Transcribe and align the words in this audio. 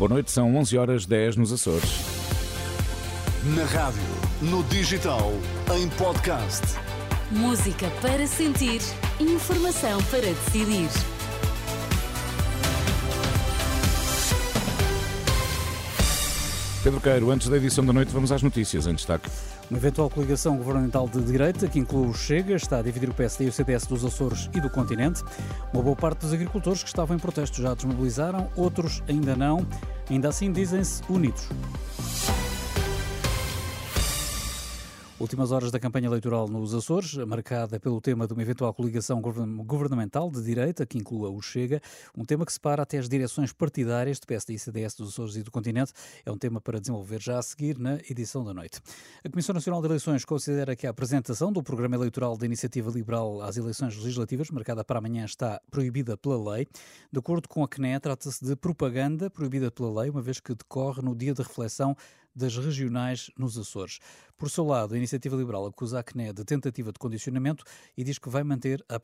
Boa 0.00 0.08
noite, 0.08 0.30
são 0.30 0.56
11 0.56 0.78
horas 0.78 1.04
10 1.04 1.36
nos 1.36 1.52
Açores. 1.52 1.84
Na 3.54 3.66
rádio, 3.66 4.00
no 4.40 4.64
digital, 4.64 5.30
em 5.76 5.90
podcast. 5.90 6.62
Música 7.30 7.86
para 8.00 8.26
sentir, 8.26 8.80
informação 9.20 10.02
para 10.04 10.22
decidir. 10.22 10.88
Pedro 16.82 16.98
Queiro, 16.98 17.30
antes 17.30 17.46
da 17.48 17.58
edição 17.58 17.84
da 17.84 17.92
noite, 17.92 18.10
vamos 18.10 18.32
às 18.32 18.42
notícias 18.42 18.86
em 18.86 18.94
destaque. 18.94 19.28
Uma 19.70 19.76
eventual 19.76 20.08
coligação 20.08 20.56
governamental 20.56 21.06
de 21.06 21.20
direita, 21.20 21.68
que 21.68 21.78
inclui 21.78 22.08
o 22.08 22.14
Chega, 22.14 22.54
está 22.54 22.78
a 22.78 22.82
dividir 22.82 23.10
o 23.10 23.12
PSD 23.12 23.44
e 23.44 23.48
o 23.48 23.52
CDS 23.52 23.86
dos 23.86 24.02
Açores 24.02 24.48
e 24.54 24.60
do 24.62 24.70
continente. 24.70 25.22
Uma 25.74 25.82
boa 25.82 25.94
parte 25.94 26.20
dos 26.20 26.32
agricultores 26.32 26.82
que 26.82 26.88
estavam 26.88 27.14
em 27.14 27.20
protesto 27.20 27.60
já 27.60 27.74
desmobilizaram, 27.74 28.48
outros 28.56 29.02
ainda 29.06 29.36
não. 29.36 29.66
Ainda 30.08 30.30
assim, 30.30 30.50
dizem-se 30.50 31.02
unidos. 31.10 31.46
Últimas 35.20 35.52
horas 35.52 35.70
da 35.70 35.78
campanha 35.78 36.06
eleitoral 36.06 36.48
nos 36.48 36.74
Açores, 36.74 37.14
marcada 37.14 37.78
pelo 37.78 38.00
tema 38.00 38.26
de 38.26 38.32
uma 38.32 38.40
eventual 38.40 38.72
coligação 38.72 39.20
governamental 39.20 40.30
de 40.30 40.42
direita, 40.42 40.86
que 40.86 40.96
inclua 40.96 41.28
o 41.28 41.42
Chega, 41.42 41.82
um 42.16 42.24
tema 42.24 42.46
que 42.46 42.52
separa 42.54 42.84
até 42.84 42.96
as 42.96 43.06
direções 43.06 43.52
partidárias 43.52 44.18
do 44.18 44.26
PSD 44.26 44.54
e 44.54 44.58
CDS 44.58 44.94
dos 44.94 45.10
Açores 45.10 45.36
e 45.36 45.42
do 45.42 45.50
continente. 45.50 45.92
É 46.24 46.32
um 46.32 46.38
tema 46.38 46.58
para 46.58 46.80
desenvolver 46.80 47.20
já 47.20 47.38
a 47.38 47.42
seguir 47.42 47.78
na 47.78 47.96
edição 48.08 48.42
da 48.42 48.54
noite. 48.54 48.80
A 49.22 49.28
Comissão 49.28 49.52
Nacional 49.52 49.82
de 49.82 49.88
Eleições 49.88 50.24
considera 50.24 50.74
que 50.74 50.86
a 50.86 50.90
apresentação 50.90 51.52
do 51.52 51.62
programa 51.62 51.96
eleitoral 51.96 52.38
da 52.38 52.46
Iniciativa 52.46 52.90
Liberal 52.90 53.42
às 53.42 53.58
eleições 53.58 53.94
legislativas, 53.98 54.50
marcada 54.50 54.82
para 54.82 55.00
amanhã, 55.00 55.26
está 55.26 55.60
proibida 55.70 56.16
pela 56.16 56.54
lei. 56.54 56.66
De 57.12 57.18
acordo 57.18 57.46
com 57.46 57.62
a 57.62 57.68
CNE, 57.68 58.00
trata-se 58.00 58.42
de 58.42 58.56
propaganda 58.56 59.28
proibida 59.28 59.70
pela 59.70 60.00
lei, 60.00 60.08
uma 60.08 60.22
vez 60.22 60.40
que 60.40 60.54
decorre 60.54 61.02
no 61.02 61.14
dia 61.14 61.34
de 61.34 61.42
reflexão 61.42 61.94
das 62.34 62.56
regionais 62.56 63.30
nos 63.36 63.58
Açores. 63.58 63.98
Por 64.40 64.48
seu 64.48 64.64
lado, 64.64 64.94
a 64.94 64.96
Iniciativa 64.96 65.36
Liberal 65.36 65.66
acusa 65.66 66.00
a 66.00 66.02
CNE 66.02 66.32
de 66.32 66.46
tentativa 66.46 66.90
de 66.90 66.98
condicionamento 66.98 67.62
e 67.94 68.02
diz 68.02 68.18
que 68.18 68.30
vai 68.30 68.42
manter 68.42 68.82
a 68.88 68.94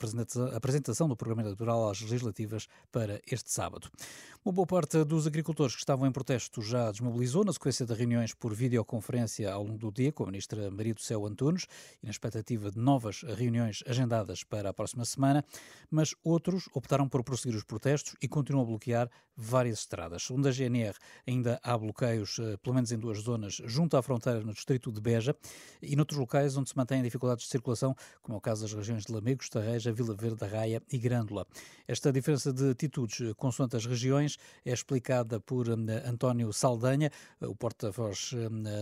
apresentação 0.56 1.06
do 1.06 1.14
programa 1.14 1.42
eleitoral 1.42 1.90
às 1.90 2.00
legislativas 2.00 2.66
para 2.90 3.20
este 3.30 3.52
sábado. 3.52 3.90
Uma 4.42 4.52
boa 4.54 4.66
parte 4.66 5.04
dos 5.04 5.26
agricultores 5.26 5.74
que 5.74 5.80
estavam 5.80 6.08
em 6.08 6.10
protesto 6.10 6.62
já 6.62 6.90
desmobilizou 6.90 7.44
na 7.44 7.52
sequência 7.52 7.84
de 7.84 7.92
reuniões 7.92 8.32
por 8.32 8.54
videoconferência 8.54 9.52
ao 9.52 9.62
longo 9.62 9.76
do 9.76 9.92
dia 9.92 10.10
com 10.10 10.22
a 10.22 10.26
ministra 10.26 10.70
Maria 10.70 10.94
do 10.94 11.02
Céu 11.02 11.26
Antunes 11.26 11.66
e 12.02 12.06
na 12.06 12.12
expectativa 12.12 12.70
de 12.70 12.78
novas 12.78 13.20
reuniões 13.22 13.84
agendadas 13.86 14.42
para 14.42 14.70
a 14.70 14.72
próxima 14.72 15.04
semana, 15.04 15.44
mas 15.90 16.14
outros 16.24 16.66
optaram 16.72 17.06
por 17.10 17.22
prosseguir 17.22 17.58
os 17.58 17.64
protestos 17.64 18.14
e 18.22 18.26
continuam 18.28 18.62
a 18.62 18.66
bloquear 18.68 19.10
várias 19.36 19.80
estradas. 19.80 20.22
Segundo 20.22 20.48
a 20.48 20.50
GNR, 20.50 20.96
ainda 21.26 21.60
há 21.62 21.76
bloqueios, 21.76 22.38
eh, 22.38 22.56
pelo 22.56 22.74
menos 22.74 22.90
em 22.90 22.98
duas 22.98 23.18
zonas, 23.18 23.60
junto 23.66 23.96
à 23.98 24.02
fronteira 24.02 24.40
no 24.40 24.54
distrito 24.54 24.90
de 24.90 25.00
Beja 25.00 25.25
e 25.82 25.96
noutros 25.96 26.18
locais 26.18 26.56
onde 26.56 26.68
se 26.68 26.76
mantêm 26.76 27.02
dificuldades 27.02 27.44
de 27.44 27.50
circulação, 27.50 27.96
como 28.22 28.36
é 28.36 28.38
o 28.38 28.40
caso 28.40 28.62
das 28.62 28.72
regiões 28.72 29.04
de 29.04 29.12
Lamegos, 29.12 29.48
Tarreja, 29.48 29.92
Vila 29.92 30.14
Verde, 30.14 30.44
Raia 30.44 30.82
e 30.92 30.98
Grândola. 30.98 31.46
Esta 31.88 32.12
diferença 32.12 32.52
de 32.52 32.70
atitudes 32.70 33.20
eh, 33.20 33.34
consoante 33.34 33.76
as 33.76 33.86
regiões 33.86 34.36
é 34.64 34.72
explicada 34.72 35.40
por 35.40 35.68
eh, 35.68 35.72
António 36.06 36.52
Saldanha, 36.52 37.10
o 37.40 37.54
porta-voz 37.54 38.32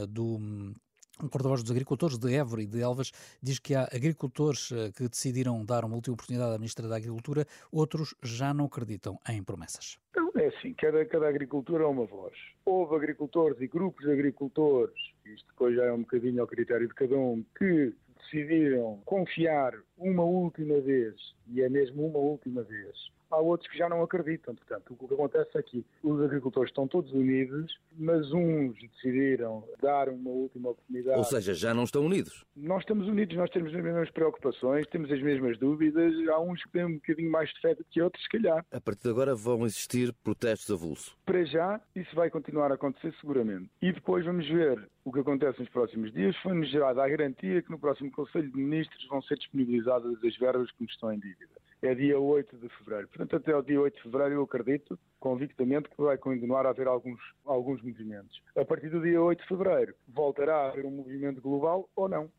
do 0.09 0.75
um 1.23 1.29
porta-voz 1.29 1.63
dos 1.63 1.71
agricultores 1.71 2.19
de 2.19 2.35
Évora 2.35 2.63
e 2.63 2.67
de 2.67 2.81
Elvas 2.81 3.13
diz 3.43 3.59
que 3.59 3.75
há 3.75 3.85
agricultores 3.85 4.71
eh, 4.73 4.91
que 4.93 5.09
decidiram 5.09 5.65
dar 5.65 5.85
uma 5.85 5.95
última 5.95 6.15
oportunidade 6.15 6.55
à 6.55 6.59
Ministra 6.59 6.89
da 6.89 6.97
Agricultura, 6.97 7.47
outros 7.71 8.15
já 8.23 8.53
não 8.53 8.67
acreditam 8.67 9.19
em 9.29 9.43
promessas. 9.43 9.99
É 10.37 10.49
assim, 10.49 10.75
cada, 10.75 11.05
cada 11.07 11.31
é 11.31 11.87
uma 11.87 12.05
voz. 12.05 12.35
Houve 12.67 12.97
agricultores 12.97 13.59
e 13.61 13.67
grupos 13.67 14.05
de 14.05 14.13
agricultores, 14.13 14.95
isto 15.25 15.47
depois 15.49 15.75
já 15.75 15.85
é 15.85 15.93
um 15.93 16.01
bocadinho 16.01 16.43
ao 16.43 16.47
critério 16.47 16.87
de 16.87 16.95
cada 16.95 17.17
um, 17.17 17.43
que 17.57 17.95
decidiram 18.21 19.01
confiar 19.05 19.73
uma 19.97 20.25
última 20.25 20.81
vez, 20.81 21.15
e 21.49 21.63
é 21.63 21.69
mesmo 21.69 22.07
uma 22.07 22.19
última 22.19 22.63
vez, 22.63 22.95
há 23.35 23.41
outros 23.41 23.71
que 23.71 23.77
já 23.77 23.89
não 23.89 24.03
acreditam. 24.03 24.55
Portanto, 24.55 24.97
o 24.99 25.09
que 25.09 25.15
acontece 25.15 25.59
aqui, 25.59 25.85
é 26.03 26.07
os 26.07 26.23
agricultores 26.23 26.71
estão 26.71 26.87
todos 26.87 27.13
unidos, 27.13 27.79
mas 27.97 28.33
uns 28.33 28.75
decidiram 28.81 29.65
dar 29.81 30.09
uma 30.09 30.31
última 30.31 30.71
oportunidade. 30.71 31.19
Ou 31.19 31.25
seja, 31.25 31.55
já 31.55 31.75
não 31.75 31.85
estão 31.85 32.05
unidos. 32.05 32.45
Nós 32.57 32.81
estamos 32.81 33.07
unidos, 33.07 33.37
nós 33.37 33.51
temos 33.51 33.75
as 33.75 33.83
mesmas 33.83 34.11
preocupações, 34.11 34.87
temos 34.87 35.11
as 35.11 35.21
mesmas 35.23 35.59
dúvidas. 35.59 36.15
Há 36.29 36.41
uns 36.41 36.63
que 36.63 36.71
têm 36.71 36.85
um 36.85 36.95
bocadinho 36.95 37.31
mais 37.31 37.51
de 37.51 37.61
fé 37.61 37.75
do 37.75 37.85
que 37.85 38.01
outros, 38.01 38.23
se 38.23 38.29
calhar. 38.29 38.65
A 38.71 38.81
partir 38.81 39.05
de 39.05 39.11
agora 39.11 39.35
vão 39.35 39.65
existir 39.65 40.13
protestos 40.23 40.71
avulso. 40.71 41.17
Para 41.25 41.45
já, 41.45 41.81
isso 41.95 42.15
vai 42.15 42.31
continuar 42.31 42.71
a 42.71 42.75
acontecer 42.75 43.15
seguramente. 43.21 43.71
E 43.83 43.93
depois 43.93 44.25
vamos 44.25 44.47
ver 44.49 44.89
o 45.05 45.13
que 45.13 45.21
acontece 45.21 45.61
nos 45.61 45.69
próximos 45.69 46.13
dias. 46.13 46.37
Foi-nos 46.43 46.71
gerada 46.71 47.03
a 47.03 47.09
garantia 47.09 47.63
que 47.63 47.71
no 47.71 47.79
próximo 47.79 48.11
Conselho 48.11 48.51
de 48.51 48.57
Ministros 48.57 49.07
vão 49.09 49.21
ser 49.23 49.37
disponibilizadas 49.37 50.23
as 50.25 50.37
verbas 50.37 50.71
que 50.73 50.83
nos 50.83 50.93
estão 50.93 51.13
em 51.13 51.19
dívida 51.19 51.64
é 51.87 51.95
dia 51.95 52.19
8 52.19 52.57
de 52.57 52.69
fevereiro. 52.71 53.09
Portanto, 53.09 53.37
até 53.37 53.57
o 53.57 53.63
dia 53.63 53.81
8 53.81 53.95
de 53.95 54.03
fevereiro 54.03 54.35
eu 54.35 54.43
acredito 54.43 54.99
convictamente 55.21 55.89
que 55.89 56.03
vai 56.03 56.17
continuar 56.17 56.67
a 56.67 56.71
haver 56.71 56.87
alguns, 56.87 57.21
alguns 57.45 57.83
movimentos. 57.83 58.43
A 58.57 58.65
partir 58.65 58.89
do 58.89 59.01
dia 59.01 59.21
8 59.23 59.41
de 59.41 59.49
fevereiro 59.49 59.95
voltará 60.09 60.57
a 60.57 60.69
haver 60.69 60.85
um 60.87 60.91
movimento 60.91 61.41
global 61.41 61.89
ou 61.95 62.09
não. 62.09 62.31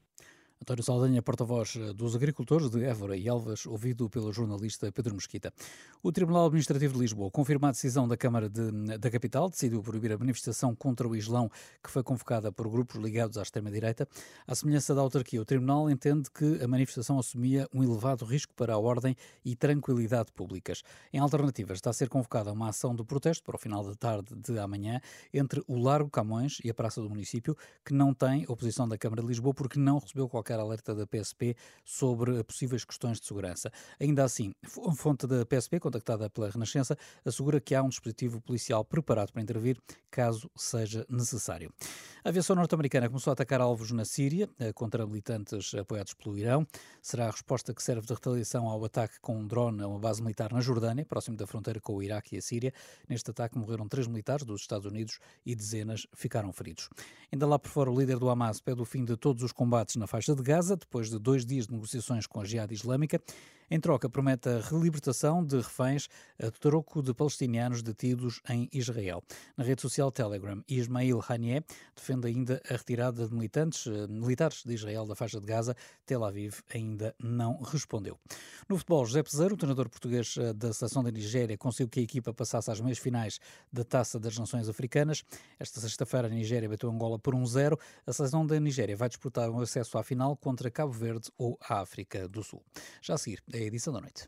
António 0.61 0.83
Saldanha, 0.83 1.21
porta-voz 1.21 1.75
eh, 1.75 1.91
dos 1.93 2.16
agricultores 2.16 2.69
de 2.69 2.83
Évora 2.83 3.17
e 3.17 3.27
Elvas, 3.27 3.66
ouvido 3.66 4.09
pelo 4.09 4.31
jornalista 4.31 4.89
Pedro 4.89 5.13
Mesquita. 5.13 5.53
O 6.01 6.13
Tribunal 6.13 6.45
Administrativo 6.45 6.93
de 6.93 6.99
Lisboa 7.01 7.29
confirma 7.29 7.67
a 7.67 7.71
decisão 7.71 8.07
da 8.07 8.16
Câmara 8.16 8.49
de, 8.49 8.97
da 8.97 9.11
Capital, 9.11 9.49
decidiu 9.49 9.83
proibir 9.83 10.13
a 10.13 10.17
manifestação 10.17 10.73
contra 10.73 11.05
o 11.07 11.16
Islão 11.16 11.51
que 11.83 11.91
foi 11.91 12.01
convocada 12.03 12.53
por 12.53 12.69
grupos 12.69 12.95
ligados 12.95 13.38
à 13.38 13.41
extrema-direita. 13.41 14.07
À 14.47 14.55
semelhança 14.55 14.95
da 14.95 15.01
autarquia, 15.01 15.41
o 15.41 15.45
Tribunal 15.45 15.89
entende 15.89 16.31
que 16.31 16.63
a 16.63 16.67
manifestação 16.67 17.19
assumia 17.19 17.67
um 17.73 17.83
elevado 17.83 18.23
risco 18.23 18.53
para 18.55 18.73
a 18.73 18.77
ordem 18.77 19.16
e 19.43 19.55
tranquilidade 19.57 20.31
públicas. 20.31 20.83
Em 21.11 21.19
alternativa, 21.19 21.73
está 21.73 21.89
a 21.89 21.93
ser 21.93 22.07
convocada 22.07 22.51
uma 22.51 22.69
ação 22.69 22.95
de 22.95 23.03
protesto 23.03 23.43
para 23.43 23.57
o 23.57 23.59
final 23.59 23.83
da 23.83 23.93
tarde 23.93 24.33
de 24.33 24.57
amanhã 24.57 25.01
entre 25.33 25.61
o 25.67 25.77
Largo 25.77 26.09
Camões 26.09 26.59
e 26.63 26.69
a 26.69 26.73
Praça 26.73 27.01
do 27.01 27.09
Município, 27.09 27.57
que 27.83 27.93
não 27.93 28.13
tem 28.13 28.45
oposição 28.47 28.87
da 28.87 28.97
Câmara 28.97 29.22
de 29.22 29.27
Lisboa 29.27 29.53
porque 29.53 29.77
não 29.77 29.99
recebeu 29.99 30.29
qualquer 30.29 30.44
qualquer 30.45 30.59
alerta 30.59 30.94
da 30.94 31.07
PSP 31.07 31.56
sobre 31.83 32.44
possíveis 32.44 32.85
questões 32.85 33.19
de 33.19 33.25
segurança. 33.25 33.72
Ainda 34.00 34.23
assim, 34.23 34.53
fonte 34.95 35.25
da 35.25 35.44
PSP, 35.44 35.79
contactada 35.79 36.29
pela 36.29 36.50
Renascença, 36.50 36.95
assegura 37.25 37.59
que 37.59 37.73
há 37.73 37.81
um 37.81 37.89
dispositivo 37.89 38.39
policial 38.39 38.85
preparado 38.85 39.31
para 39.34 39.41
intervir 39.41 39.78
caso 40.11 40.50
seja 40.55 41.05
necessário. 41.09 41.73
A 42.23 42.29
aviação 42.29 42.55
norte-americana 42.55 43.09
começou 43.09 43.31
a 43.31 43.34
atacar 43.34 43.59
alvos 43.59 43.91
na 43.91 44.05
Síria 44.05 44.50
eh, 44.59 44.72
contra 44.72 45.05
militantes 45.05 45.73
apoiados 45.73 46.13
pelo 46.13 46.38
Irão. 46.38 46.66
Será 47.01 47.28
a 47.28 47.31
resposta 47.31 47.73
que 47.73 47.84
serve 47.84 48.07
de 48.07 48.13
retaliação 48.13 48.67
ao 48.67 48.84
ataque 48.85 49.19
com 49.19 49.38
um 49.38 49.45
drone 49.45 49.81
a 49.81 49.88
uma 49.88 50.00
base 50.00 50.22
militar 50.22 50.53
na 50.53 50.61
Jordânia, 50.61 51.05
próximo 51.05 51.35
da 51.35 51.45
fronteira 51.45 51.79
com 51.79 51.95
o 51.95 52.01
Iraque 52.01 52.35
e 52.35 52.38
a 52.38 52.41
Síria. 52.41 52.73
Neste 53.09 53.29
ataque 53.31 53.57
morreram 53.57 53.88
três 53.88 54.07
militares 54.07 54.45
dos 54.45 54.61
Estados 54.61 54.85
Unidos 54.85 55.19
e 55.45 55.55
dezenas 55.55 56.07
ficaram 56.13 56.51
feridos. 56.53 56.89
Ainda 57.31 57.45
lá 57.45 57.59
por 57.59 57.69
fora, 57.69 57.91
o 57.91 58.00
líder 58.00 58.17
do 58.17 58.29
Hamas 58.29 58.61
pede 58.61 58.81
o 58.81 58.85
fim 58.85 59.03
de 59.03 59.17
todos 59.17 59.44
os 59.44 59.51
combates 59.51 59.95
na 59.95 60.07
faixa 60.07 60.34
de 60.35 60.44
Gaza, 60.44 60.75
depois 60.75 61.09
de 61.09 61.18
dois 61.18 61.46
dias 61.46 61.68
de 61.68 61.73
negociações 61.73 62.28
com 62.28 62.41
a 62.41 62.46
Jihad 62.46 62.72
Islâmica. 62.72 63.22
Em 63.69 63.79
troca, 63.79 64.07
promete 64.07 64.47
a 64.47 64.59
relibertação 64.59 65.44
de 65.44 65.56
reféns 65.56 66.07
a 66.40 66.51
troco 66.51 67.01
de 67.01 67.16
palestinianos 67.16 67.81
detidos 67.81 68.40
em 68.47 68.69
Israel. 68.72 69.23
Na 69.57 69.63
rede 69.63 69.81
social 69.81 70.12
Telegram, 70.12 70.63
Ismail 70.68 71.19
Haniyeh 71.28 71.63
defende 71.96 72.28
ainda 72.28 72.62
a 72.69 72.73
retirada 72.73 73.28
de 73.28 73.34
militantes 73.34 73.88
eh, 73.88 74.06
militares 74.07 74.63
de 74.63 74.72
Israel 74.72 75.07
da 75.07 75.16
faixa 75.16 75.40
de 75.40 75.47
Gaza. 75.47 75.75
Tel 76.06 76.23
Aviv 76.23 76.59
ainda 76.72 77.16
não 77.19 77.59
respondeu. 77.63 78.19
No 78.69 78.78
futebol, 78.78 79.03
José 79.03 79.23
Peseiro, 79.23 79.56
o 79.56 79.57
treinador 79.57 79.90
português 79.90 80.35
eh, 80.38 80.53
da 80.53 80.72
seleção 80.72 81.03
da 81.03 81.09
Nigéria, 81.09 81.57
conseguiu 81.57 81.90
que 81.90 82.00
a 82.00 82.03
equipa 82.03 82.31
passasse 82.31 82.69
às 82.69 82.79
meias 82.79 83.00
finais 83.00 83.40
da 83.73 83.84
Taça 83.84 84.19
das 84.19 84.38
Nações 84.38 84.69
Africanas. 84.69 85.23
Esta 85.59 85.79
sexta-feira, 85.79 86.28
a 86.28 86.29
Nigéria 86.29 86.70
bateu 86.70 86.88
Angola 86.88 87.17
por 87.17 87.34
1-0. 87.34 87.79
A 88.05 88.14
seleção 88.14 88.46
da 88.46 88.59
Nigéria 88.59 88.96
vai 88.96 89.09
disputar 89.09 89.49
um 89.49 89.59
acesso 89.59 89.97
à 89.97 90.03
final 90.03 90.24
contra 90.33 90.72
Cabo 90.72 90.93
Verde 90.93 91.29
ou 91.37 91.59
a 91.61 91.81
África 91.81 92.25
do 92.29 92.41
Sul. 92.41 92.63
Já 93.01 93.16
a 93.16 93.17
seguir, 93.17 93.43
a 93.53 93.57
edição 93.57 93.91
da 93.91 93.99
noite. 93.99 94.25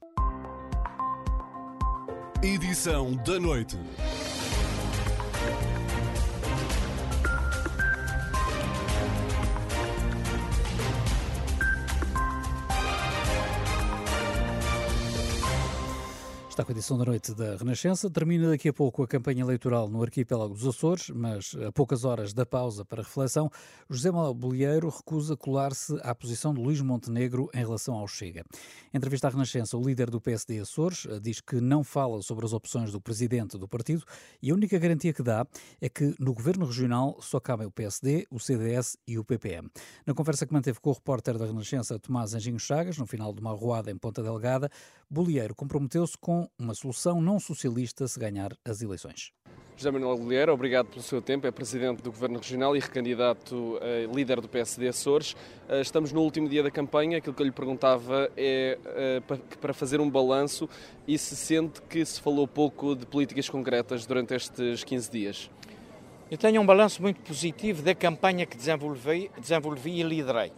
Edição 2.43 3.15
da 3.15 3.39
noite. 3.39 3.77
Está 16.57 16.65
com 16.65 16.71
a 16.71 16.75
edição 16.75 16.97
da 16.97 17.05
noite 17.05 17.35
da 17.35 17.55
Renascença. 17.55 18.09
Termina 18.09 18.49
daqui 18.49 18.69
a 18.69 18.73
pouco 18.73 19.03
a 19.03 19.07
campanha 19.07 19.41
eleitoral 19.41 19.87
no 19.87 20.01
arquipélago 20.01 20.55
dos 20.55 20.65
Açores, 20.65 21.11
mas 21.11 21.55
a 21.63 21.71
poucas 21.71 22.03
horas 22.03 22.33
da 22.33 22.47
pausa 22.47 22.83
para 22.83 23.03
reflexão, 23.03 23.47
José 23.87 24.09
Manuel 24.09 24.33
Bolieiro 24.33 24.89
recusa 24.89 25.37
colar-se 25.37 25.95
à 26.01 26.15
posição 26.15 26.55
de 26.55 26.59
Luís 26.59 26.81
Montenegro 26.81 27.47
em 27.53 27.59
relação 27.59 27.93
ao 27.93 28.07
Chega. 28.07 28.43
Em 28.91 28.97
entrevista 28.97 29.27
à 29.27 29.29
Renascença, 29.29 29.77
o 29.77 29.83
líder 29.83 30.09
do 30.09 30.19
PSD 30.19 30.57
Açores 30.57 31.05
eh, 31.07 31.19
diz 31.19 31.41
que 31.41 31.61
não 31.61 31.83
fala 31.83 32.23
sobre 32.23 32.43
as 32.43 32.53
opções 32.53 32.91
do 32.91 32.99
presidente 32.99 33.55
do 33.55 33.67
partido 33.67 34.03
e 34.41 34.49
a 34.49 34.55
única 34.55 34.79
garantia 34.79 35.13
que 35.13 35.21
dá 35.21 35.45
é 35.79 35.87
que 35.87 36.15
no 36.19 36.33
governo 36.33 36.65
regional 36.65 37.19
só 37.21 37.39
cabem 37.39 37.67
o 37.67 37.71
PSD, 37.71 38.25
o 38.31 38.39
CDS 38.39 38.97
e 39.07 39.19
o 39.19 39.23
PPM. 39.23 39.69
Na 40.07 40.15
conversa 40.15 40.47
que 40.47 40.53
manteve 40.53 40.79
com 40.79 40.89
o 40.89 40.93
repórter 40.93 41.37
da 41.37 41.45
Renascença, 41.45 41.99
Tomás 41.99 42.33
Anjinho 42.33 42.57
Chagas, 42.57 42.97
no 42.97 43.05
final 43.05 43.31
de 43.31 43.41
uma 43.41 43.51
arruada 43.51 43.91
em 43.91 43.95
Ponta 43.95 44.23
Delgada, 44.23 44.71
Bolieiro 45.09 45.55
comprometeu-se 45.55 46.17
com 46.17 46.49
uma 46.59 46.73
solução 46.73 47.21
não 47.21 47.39
socialista 47.39 48.07
se 48.07 48.19
ganhar 48.19 48.51
as 48.65 48.81
eleições. 48.81 49.31
José 49.77 49.89
Manuel 49.91 50.17
Bolieiro, 50.17 50.51
obrigado 50.51 50.87
pelo 50.87 51.03
seu 51.03 51.21
tempo. 51.21 51.45
É 51.47 51.51
presidente 51.51 52.01
do 52.01 52.11
Governo 52.11 52.39
Regional 52.39 52.75
e 52.75 52.79
recandidato 52.79 53.79
a 53.79 54.13
líder 54.13 54.41
do 54.41 54.49
PSD 54.49 54.87
Açores. 54.87 55.35
Eh, 55.69 55.81
estamos 55.81 56.11
no 56.11 56.21
último 56.21 56.49
dia 56.49 56.63
da 56.63 56.71
campanha. 56.71 57.19
Aquilo 57.19 57.35
que 57.35 57.41
eu 57.41 57.45
lhe 57.45 57.51
perguntava 57.51 58.29
é 58.35 58.79
eh, 58.83 59.21
para 59.61 59.73
fazer 59.73 60.01
um 60.01 60.09
balanço 60.09 60.67
e 61.07 61.15
se 61.17 61.35
sente 61.35 61.79
que 61.83 62.03
se 62.03 62.19
falou 62.19 62.47
pouco 62.47 62.95
de 62.95 63.05
políticas 63.05 63.47
concretas 63.47 64.05
durante 64.05 64.33
estes 64.33 64.83
15 64.83 65.11
dias. 65.11 65.49
Eu 66.29 66.39
tenho 66.39 66.59
um 66.59 66.65
balanço 66.65 67.01
muito 67.01 67.21
positivo 67.21 67.83
da 67.83 67.93
campanha 67.93 68.45
que 68.45 68.57
desenvolvi, 68.57 69.31
desenvolvi 69.39 70.01
e 70.01 70.03
liderei. 70.03 70.51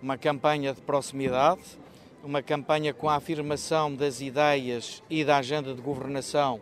Uma 0.00 0.18
campanha 0.18 0.74
de 0.74 0.82
proximidade, 0.82 1.62
uma 2.26 2.42
campanha 2.42 2.92
com 2.92 3.08
a 3.08 3.14
afirmação 3.14 3.94
das 3.94 4.20
ideias 4.20 5.00
e 5.08 5.24
da 5.24 5.36
agenda 5.36 5.72
de 5.72 5.80
governação 5.80 6.60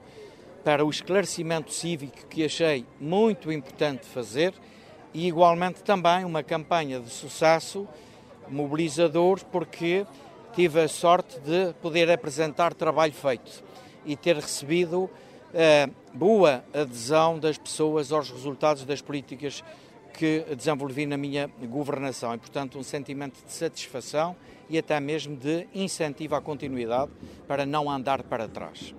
para 0.63 0.85
o 0.85 0.91
esclarecimento 0.91 1.73
cívico 1.73 2.27
que 2.27 2.45
achei 2.45 2.85
muito 3.01 3.51
importante 3.51 4.05
fazer 4.05 4.53
e 5.15 5.27
igualmente 5.27 5.83
também 5.83 6.23
uma 6.23 6.43
campanha 6.43 7.01
de 7.01 7.09
sucesso 7.09 7.89
mobilizador 8.47 9.43
porque 9.47 10.07
tive 10.55 10.83
a 10.83 10.89
sorte 10.89 11.41
de 11.41 11.73
poder 11.81 12.11
apresentar 12.11 12.75
trabalho 12.75 13.15
feito 13.15 13.65
e 14.05 14.15
ter 14.17 14.37
recebido 14.37 15.09
eh, 15.55 15.89
boa 16.13 16.63
adesão 16.75 17.39
das 17.39 17.57
pessoas 17.57 18.13
aos 18.13 18.31
resultados 18.31 18.85
das 18.85 19.01
políticas 19.01 19.65
que 20.15 20.45
desenvolvi 20.57 21.07
na 21.07 21.17
minha 21.17 21.51
governação 21.69 22.35
e, 22.35 22.39
portanto, 22.39 22.79
um 22.79 22.83
sentimento 22.83 23.45
de 23.45 23.53
satisfação 23.53 24.37
e 24.71 24.79
até 24.79 24.99
mesmo 25.01 25.37
de 25.37 25.67
incentivo 25.75 26.35
à 26.35 26.41
continuidade 26.41 27.11
para 27.47 27.67
não 27.67 27.91
andar 27.91 28.23
para 28.23 28.49
trás. 28.49 28.95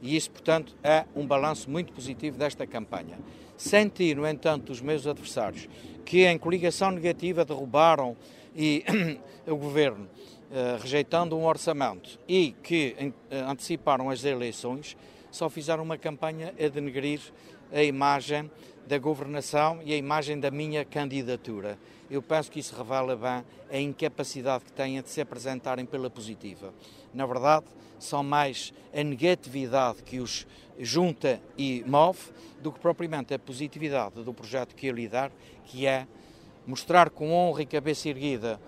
E 0.00 0.16
isso, 0.16 0.30
portanto, 0.30 0.76
é 0.82 1.04
um 1.16 1.26
balanço 1.26 1.70
muito 1.70 1.92
positivo 1.92 2.38
desta 2.38 2.66
campanha. 2.66 3.18
Senti, 3.56 4.14
no 4.14 4.26
entanto, 4.26 4.70
os 4.70 4.80
meus 4.80 5.06
adversários 5.06 5.68
que 6.04 6.24
em 6.24 6.38
coligação 6.38 6.90
negativa 6.90 7.44
derrubaram 7.44 8.16
e, 8.54 8.84
o 9.46 9.56
governo, 9.56 10.08
eh, 10.50 10.78
rejeitando 10.80 11.36
um 11.36 11.44
orçamento 11.44 12.18
e 12.26 12.52
que 12.62 13.12
eh, 13.30 13.40
anteciparam 13.40 14.08
as 14.08 14.24
eleições, 14.24 14.96
só 15.30 15.50
fizeram 15.50 15.82
uma 15.82 15.98
campanha 15.98 16.54
a 16.58 16.68
denegrir 16.68 17.20
a 17.72 17.82
imagem 17.82 18.50
da 18.88 18.98
governação 18.98 19.80
e 19.84 19.92
a 19.92 19.96
imagem 19.96 20.40
da 20.40 20.50
minha 20.50 20.82
candidatura. 20.82 21.78
Eu 22.10 22.22
penso 22.22 22.50
que 22.50 22.58
isso 22.58 22.74
revela 22.74 23.14
bem 23.14 23.44
a 23.70 23.78
incapacidade 23.78 24.64
que 24.64 24.72
têm 24.72 25.00
de 25.02 25.10
se 25.10 25.20
apresentarem 25.20 25.84
pela 25.84 26.08
positiva. 26.08 26.72
Na 27.12 27.26
verdade, 27.26 27.66
são 27.98 28.22
mais 28.22 28.72
a 28.94 29.04
negatividade 29.04 30.02
que 30.02 30.18
os 30.18 30.46
junta 30.78 31.38
e 31.58 31.84
move 31.86 32.18
do 32.62 32.72
que 32.72 32.80
propriamente 32.80 33.34
a 33.34 33.38
positividade 33.38 34.22
do 34.22 34.32
projeto 34.32 34.74
que 34.74 34.86
eu 34.86 34.94
lhe 34.94 35.06
dar, 35.06 35.30
que 35.66 35.86
é 35.86 36.06
mostrar 36.66 37.10
com 37.10 37.30
honra 37.30 37.62
e 37.62 37.66
cabeça 37.66 38.08
erguida 38.08 38.58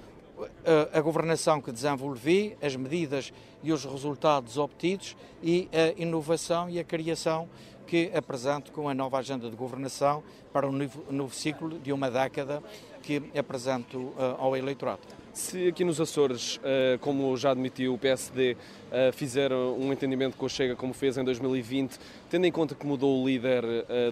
a, 0.92 0.98
a, 0.98 1.00
governação 1.00 1.60
que 1.60 1.72
desenvolvi, 1.72 2.56
as 2.62 2.76
medidas 2.76 3.32
e 3.62 3.72
os 3.72 3.84
resultados 3.84 4.58
obtidos 4.58 5.16
e 5.42 5.68
a 5.72 6.00
inovação 6.00 6.68
e 6.68 6.78
a 6.78 6.84
criação 6.84 7.48
que 7.90 8.08
apresento 8.14 8.70
com 8.70 8.88
a 8.88 8.94
nova 8.94 9.18
agenda 9.18 9.50
de 9.50 9.56
governação 9.56 10.22
para 10.52 10.64
um 10.64 10.70
novo, 10.70 11.04
novo 11.10 11.34
ciclo 11.34 11.76
de 11.76 11.92
uma 11.92 12.08
década 12.08 12.62
que 13.02 13.20
apresento 13.36 13.98
uh, 13.98 14.36
ao 14.38 14.56
eleitorado. 14.56 15.00
Se 15.32 15.66
aqui 15.66 15.82
nos 15.82 16.00
Açores, 16.00 16.58
uh, 16.58 17.00
como 17.00 17.36
já 17.36 17.50
admitiu 17.50 17.94
o 17.94 17.98
PSD, 17.98 18.52
uh, 18.52 18.56
eh, 18.92 19.12
fizer 19.12 19.52
um 19.52 19.92
entendimento 19.92 20.36
com 20.36 20.46
a 20.46 20.48
Chega 20.48 20.76
como 20.76 20.94
fez 20.94 21.18
em 21.18 21.24
2020, 21.24 21.98
tendo 22.30 22.46
em 22.46 22.52
conta 22.52 22.76
que 22.76 22.86
mudou 22.86 23.20
o 23.20 23.26
líder 23.26 23.64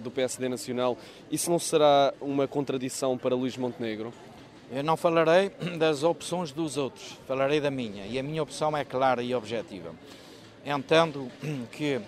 do 0.03 0.11
PSD 0.11 0.49
nacional, 0.49 0.97
isso 1.31 1.49
não 1.49 1.57
será 1.57 2.13
uma 2.19 2.49
contradição 2.49 3.17
para 3.17 3.33
Luís 3.33 3.55
Montenegro? 3.55 4.11
Eu 4.69 4.83
não 4.83 4.97
falarei 4.97 5.51
das 5.79 6.03
opções 6.03 6.51
dos 6.51 6.75
outros, 6.75 7.17
falarei 7.25 7.61
da 7.61 7.71
minha. 7.71 8.05
E 8.05 8.19
a 8.19 8.23
minha 8.23 8.43
opção 8.43 8.75
é 8.75 8.83
clara 8.83 9.23
e 9.23 9.33
objetiva. 9.33 9.95
Entendo 10.65 11.29
que 11.71 12.01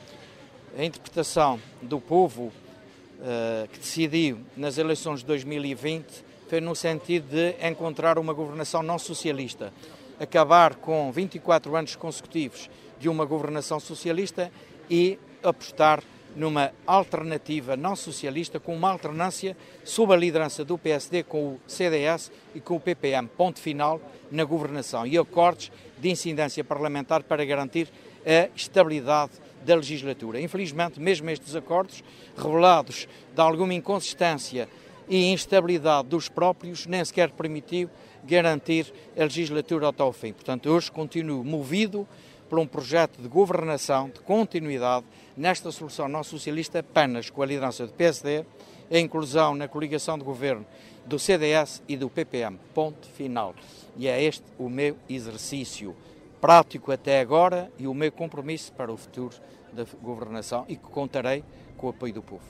a 0.77 0.83
interpretação 0.83 1.59
do 1.81 1.99
povo 1.99 2.43
uh, 2.43 3.67
que 3.71 3.79
decidiu 3.79 4.39
nas 4.55 4.77
eleições 4.77 5.19
de 5.19 5.25
2020 5.25 6.05
foi 6.47 6.61
no 6.61 6.75
sentido 6.75 7.29
de 7.29 7.55
encontrar 7.65 8.17
uma 8.17 8.33
governação 8.33 8.83
não 8.83 8.99
socialista, 8.99 9.71
acabar 10.19 10.75
com 10.75 11.11
24 11.11 11.75
anos 11.75 11.95
consecutivos 11.95 12.69
de 12.99 13.07
uma 13.07 13.25
governação 13.25 13.79
socialista 13.79 14.51
e 14.89 15.17
apostar 15.43 16.03
numa 16.35 16.71
alternativa 16.85 17.75
não 17.75 17.95
socialista, 17.95 18.59
com 18.59 18.75
uma 18.75 18.91
alternância 18.91 19.55
sob 19.83 20.13
a 20.13 20.17
liderança 20.17 20.63
do 20.63 20.77
PSD 20.77 21.23
com 21.23 21.53
o 21.53 21.59
CDS 21.67 22.31
e 22.55 22.59
com 22.59 22.75
o 22.75 22.79
PPM, 22.79 23.27
ponto 23.27 23.59
final 23.59 24.01
na 24.31 24.43
governação, 24.43 25.05
e 25.05 25.17
acordos 25.17 25.71
de 25.97 26.09
incidência 26.09 26.63
parlamentar 26.63 27.23
para 27.23 27.43
garantir 27.43 27.89
a 28.25 28.49
estabilidade 28.55 29.31
da 29.65 29.75
legislatura. 29.75 30.39
Infelizmente, 30.39 30.99
mesmo 30.99 31.29
estes 31.29 31.55
acordos, 31.55 32.03
revelados 32.37 33.07
de 33.33 33.41
alguma 33.41 33.73
inconsistência 33.73 34.67
e 35.07 35.31
instabilidade 35.31 36.07
dos 36.07 36.29
próprios, 36.29 36.85
nem 36.85 37.03
sequer 37.03 37.31
permitiu 37.31 37.89
garantir 38.23 38.91
a 39.17 39.23
legislatura 39.23 39.89
até 39.89 40.03
ao 40.03 40.13
fim. 40.13 40.31
Portanto, 40.31 40.69
hoje 40.69 40.91
continuo 40.91 41.43
movido 41.43 42.07
por 42.49 42.59
um 42.59 42.67
projeto 42.67 43.21
de 43.21 43.27
governação, 43.27 44.09
de 44.09 44.19
continuidade, 44.19 45.05
nesta 45.37 45.71
solução 45.71 46.07
não 46.07 46.23
socialista, 46.23 46.79
apenas 46.79 47.29
com 47.29 47.41
a 47.41 47.45
liderança 47.45 47.87
do 47.87 47.93
PSD, 47.93 48.45
a 48.91 48.99
inclusão 48.99 49.55
na 49.55 49.67
coligação 49.67 50.17
de 50.17 50.23
governo 50.23 50.65
do 51.05 51.17
CDS 51.17 51.81
e 51.87 51.95
do 51.95 52.09
PPM. 52.09 52.59
Ponto 52.73 53.07
final. 53.07 53.55
E 53.97 54.07
é 54.07 54.21
este 54.21 54.43
o 54.59 54.69
meu 54.69 54.97
exercício 55.09 55.95
prático 56.41 56.91
até 56.91 57.21
agora 57.21 57.71
e 57.77 57.87
o 57.87 57.93
meu 57.93 58.11
compromisso 58.11 58.73
para 58.73 58.91
o 58.91 58.97
futuro 58.97 59.37
da 59.71 59.85
governação 60.01 60.65
e 60.67 60.75
que 60.75 60.83
contarei 60.83 61.43
com 61.77 61.87
o 61.87 61.89
apoio 61.91 62.13
do 62.15 62.23
povo. 62.23 62.43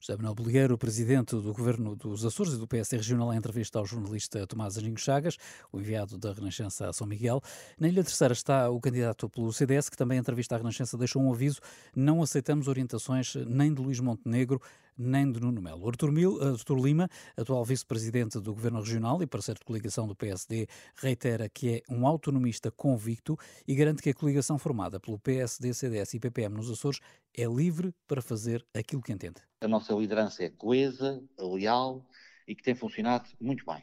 José 0.00 0.16
Manuel 0.16 0.34
Bolieiro, 0.34 0.76
presidente 0.76 1.36
do 1.36 1.52
Governo 1.52 1.94
dos 1.94 2.24
Açores 2.24 2.54
e 2.54 2.56
do 2.56 2.66
PSD 2.66 2.96
Regional, 2.96 3.32
em 3.32 3.36
entrevista 3.36 3.78
ao 3.78 3.86
jornalista 3.86 4.44
Tomás 4.48 4.76
Aninho 4.76 4.96
Chagas, 4.96 5.36
o 5.70 5.78
enviado 5.78 6.18
da 6.18 6.32
Renascença 6.32 6.88
a 6.88 6.92
São 6.92 7.06
Miguel. 7.06 7.40
Na 7.78 7.86
Ilha 7.86 8.02
Terceira 8.02 8.32
está 8.32 8.68
o 8.68 8.80
candidato 8.80 9.28
pelo 9.28 9.52
CDS, 9.52 9.88
que 9.88 9.96
também 9.96 10.18
em 10.18 10.20
entrevista 10.20 10.56
à 10.56 10.58
Renascença 10.58 10.98
deixou 10.98 11.22
um 11.22 11.32
aviso: 11.32 11.60
não 11.94 12.20
aceitamos 12.20 12.66
orientações 12.66 13.36
nem 13.46 13.72
de 13.72 13.80
Luís 13.80 14.00
Montenegro, 14.00 14.60
nem 14.96 15.30
de 15.30 15.40
Nuno 15.40 15.60
Melo. 15.60 15.88
Artur, 15.88 16.12
Mil, 16.12 16.42
Artur 16.42 16.78
Lima, 16.78 17.08
atual 17.36 17.64
vice-presidente 17.64 18.38
do 18.40 18.54
Governo 18.54 18.80
Regional 18.80 19.22
e 19.22 19.26
parceiro 19.26 19.60
de 19.60 19.64
coligação 19.64 20.06
do 20.06 20.14
PSD, 20.14 20.66
reitera 20.96 21.48
que 21.48 21.76
é 21.76 21.82
um 21.92 22.06
autonomista 22.06 22.70
convicto 22.70 23.38
e 23.66 23.74
garante 23.74 24.02
que 24.02 24.10
a 24.10 24.14
coligação 24.14 24.58
formada 24.58 25.00
pelo 25.00 25.18
PSD, 25.18 25.72
CDS 25.74 26.14
e 26.14 26.20
PPM 26.20 26.54
nos 26.54 26.70
Açores 26.70 27.00
é 27.36 27.44
livre 27.44 27.94
para 28.06 28.22
fazer 28.22 28.64
aquilo 28.74 29.02
que 29.02 29.12
entende. 29.12 29.40
A 29.60 29.68
nossa 29.68 29.94
liderança 29.94 30.44
é 30.44 30.50
coesa, 30.50 31.22
leal 31.38 32.06
e 32.46 32.54
que 32.54 32.62
tem 32.62 32.74
funcionado 32.74 33.28
muito 33.40 33.64
bem. 33.64 33.82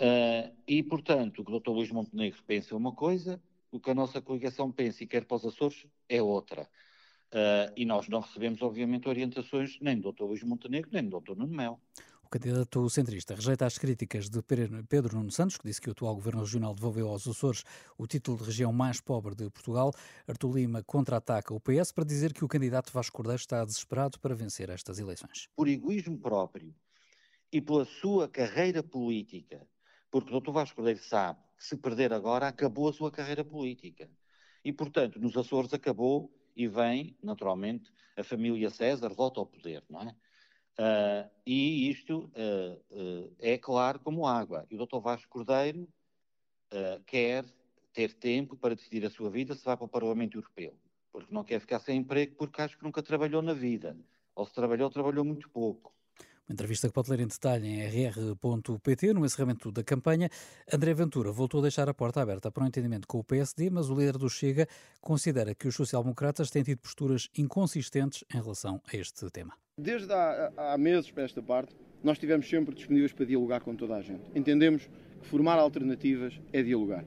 Uh, 0.00 0.52
e, 0.66 0.82
portanto, 0.82 1.40
o 1.40 1.44
que 1.44 1.52
o 1.52 1.60
Dr. 1.60 1.70
Luís 1.70 1.90
Montenegro 1.90 2.42
pensa 2.44 2.74
é 2.74 2.76
uma 2.76 2.92
coisa, 2.92 3.40
o 3.70 3.78
que 3.78 3.90
a 3.90 3.94
nossa 3.94 4.20
coligação 4.20 4.72
pensa 4.72 5.04
e 5.04 5.06
quer 5.06 5.24
para 5.24 5.36
os 5.36 5.44
Açores 5.44 5.86
é 6.08 6.20
outra. 6.20 6.68
Uh, 7.32 7.72
e 7.74 7.86
nós 7.86 8.08
não 8.08 8.20
recebemos, 8.20 8.60
obviamente, 8.60 9.08
orientações 9.08 9.78
nem 9.80 9.98
do 9.98 10.12
Dr. 10.12 10.24
Luís 10.24 10.42
Montenegro, 10.42 10.90
nem 10.92 11.08
do 11.08 11.18
Dr. 11.18 11.34
Nuno 11.34 11.56
Mel. 11.56 11.80
O 12.22 12.28
candidato 12.28 12.88
centrista 12.90 13.34
rejeita 13.34 13.64
as 13.64 13.78
críticas 13.78 14.28
de 14.28 14.42
Pedro 14.42 15.16
Nuno 15.16 15.30
Santos, 15.30 15.56
que 15.56 15.66
disse 15.66 15.80
que 15.80 15.88
o 15.88 15.92
atual 15.92 16.14
governo 16.14 16.40
regional 16.42 16.74
devolveu 16.74 17.08
aos 17.08 17.26
Açores 17.26 17.64
o 17.96 18.06
título 18.06 18.38
de 18.38 18.44
região 18.44 18.70
mais 18.70 19.00
pobre 19.00 19.34
de 19.34 19.48
Portugal. 19.50 19.92
Artur 20.28 20.54
Lima 20.54 20.82
contra-ataca 20.82 21.54
o 21.54 21.60
PS 21.60 21.92
para 21.92 22.04
dizer 22.04 22.34
que 22.34 22.44
o 22.44 22.48
candidato 22.48 22.92
Vasco 22.92 23.16
Cordeiro 23.16 23.40
está 23.40 23.64
desesperado 23.64 24.18
para 24.20 24.34
vencer 24.34 24.68
estas 24.68 24.98
eleições. 24.98 25.48
Por 25.56 25.68
egoísmo 25.68 26.18
próprio 26.18 26.74
e 27.50 27.60
pela 27.62 27.86
sua 27.86 28.28
carreira 28.28 28.82
política, 28.82 29.66
porque 30.10 30.34
o 30.34 30.40
Dr. 30.40 30.52
Vasco 30.52 30.76
Cordeiro 30.76 31.02
sabe 31.02 31.40
que 31.56 31.64
se 31.64 31.76
perder 31.76 32.12
agora 32.12 32.48
acabou 32.48 32.88
a 32.88 32.92
sua 32.92 33.10
carreira 33.10 33.44
política. 33.44 34.10
E, 34.64 34.72
portanto, 34.72 35.18
nos 35.18 35.36
Açores 35.36 35.72
acabou 35.72 36.30
e 36.54 36.68
vem, 36.68 37.16
naturalmente, 37.22 37.92
a 38.16 38.22
família 38.22 38.70
César 38.70 39.08
volta 39.08 39.40
ao 39.40 39.46
poder, 39.46 39.82
não 39.88 40.02
é? 40.02 40.14
Uh, 40.78 41.30
e 41.46 41.90
isto 41.90 42.30
uh, 42.34 42.82
uh, 42.90 43.36
é 43.38 43.58
claro 43.58 44.00
como 44.00 44.26
água. 44.26 44.66
E 44.70 44.74
o 44.74 44.86
Dr. 44.86 45.00
Vasco 45.00 45.28
Cordeiro 45.28 45.88
quer 47.04 47.44
ter 47.92 48.14
tempo 48.14 48.56
para 48.56 48.74
decidir 48.74 49.04
a 49.04 49.10
sua 49.10 49.28
vida 49.28 49.54
se 49.54 49.62
vai 49.62 49.76
para 49.76 49.84
o 49.84 49.88
Parlamento 49.88 50.38
Europeu, 50.38 50.74
porque 51.12 51.32
não 51.32 51.44
quer 51.44 51.60
ficar 51.60 51.78
sem 51.80 51.98
emprego 51.98 52.34
porque 52.34 52.62
acho 52.62 52.78
que 52.78 52.84
nunca 52.84 53.02
trabalhou 53.02 53.42
na 53.42 53.52
vida. 53.52 53.94
Ou 54.34 54.46
se 54.46 54.54
trabalhou, 54.54 54.88
trabalhou 54.88 55.22
muito 55.22 55.50
pouco. 55.50 55.94
Entrevista 56.52 56.86
que 56.86 56.92
pode 56.92 57.10
ler 57.10 57.20
em 57.20 57.26
detalhe 57.26 57.66
em 57.66 57.80
rr.pt. 57.86 59.14
No 59.14 59.24
encerramento 59.24 59.72
da 59.72 59.82
campanha, 59.82 60.28
André 60.70 60.92
Ventura 60.92 61.32
voltou 61.32 61.60
a 61.60 61.62
deixar 61.62 61.88
a 61.88 61.94
porta 61.94 62.20
aberta 62.20 62.50
para 62.50 62.62
um 62.62 62.66
entendimento 62.66 63.08
com 63.08 63.18
o 63.18 63.24
PSD, 63.24 63.70
mas 63.70 63.88
o 63.88 63.94
líder 63.94 64.18
do 64.18 64.28
Chega 64.28 64.68
considera 65.00 65.54
que 65.54 65.66
os 65.66 65.74
social-democratas 65.74 66.50
têm 66.50 66.62
tido 66.62 66.80
posturas 66.80 67.30
inconsistentes 67.38 68.22
em 68.34 68.38
relação 68.38 68.82
a 68.92 68.94
este 68.94 69.30
tema. 69.30 69.54
Desde 69.78 70.12
há, 70.12 70.52
há 70.58 70.76
meses 70.76 71.10
para 71.10 71.22
esta 71.22 71.42
parte, 71.42 71.74
nós 72.04 72.16
estivemos 72.16 72.46
sempre 72.46 72.74
disponíveis 72.74 73.14
para 73.14 73.24
dialogar 73.24 73.60
com 73.60 73.74
toda 73.74 73.96
a 73.96 74.02
gente. 74.02 74.22
Entendemos 74.34 74.90
que 75.22 75.26
formar 75.28 75.58
alternativas 75.58 76.38
é 76.52 76.62
dialogar. 76.62 77.06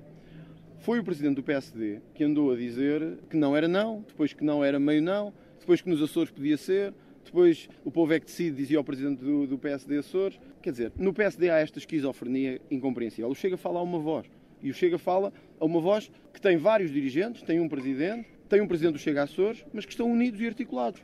Foi 0.79 0.99
o 0.99 1.03
presidente 1.03 1.35
do 1.35 1.43
PSD 1.43 2.01
que 2.15 2.23
andou 2.23 2.51
a 2.51 2.55
dizer 2.55 3.19
que 3.29 3.37
não 3.37 3.55
era 3.55 3.67
não, 3.67 4.01
depois 4.07 4.33
que 4.33 4.43
não 4.43 4.63
era 4.63 4.79
meio 4.79 5.03
não, 5.03 5.31
depois 5.59 5.81
que 5.81 5.89
nos 5.89 6.01
Açores 6.01 6.31
podia 6.31 6.57
ser, 6.57 6.95
depois 7.25 7.67
o 7.83 7.91
povo 7.91 8.13
é 8.13 8.19
que 8.19 8.25
decide, 8.25 8.55
dizia 8.55 8.79
o 8.79 8.83
presidente 8.83 9.23
do, 9.23 9.47
do 9.47 9.57
PSD 9.57 9.97
Açores. 9.97 10.39
Quer 10.61 10.71
dizer, 10.71 10.91
no 10.97 11.13
PSD 11.13 11.49
há 11.49 11.57
esta 11.57 11.79
esquizofrenia 11.79 12.61
incompreensível. 12.71 13.29
O 13.29 13.35
Chega 13.35 13.57
fala 13.57 13.79
a 13.79 13.83
uma 13.83 13.99
voz. 13.99 14.27
E 14.61 14.69
o 14.69 14.73
Chega 14.73 14.97
fala 14.97 15.33
a 15.59 15.65
uma 15.65 15.79
voz 15.79 16.09
que 16.33 16.41
tem 16.41 16.57
vários 16.57 16.91
dirigentes, 16.91 17.41
tem 17.43 17.59
um 17.59 17.69
presidente, 17.69 18.27
tem 18.49 18.61
um 18.61 18.67
presidente 18.67 18.93
do 18.93 18.99
Chega 18.99 19.23
Açores, 19.23 19.65
mas 19.73 19.85
que 19.85 19.91
estão 19.91 20.11
unidos 20.11 20.39
e 20.41 20.47
articulados. 20.47 21.01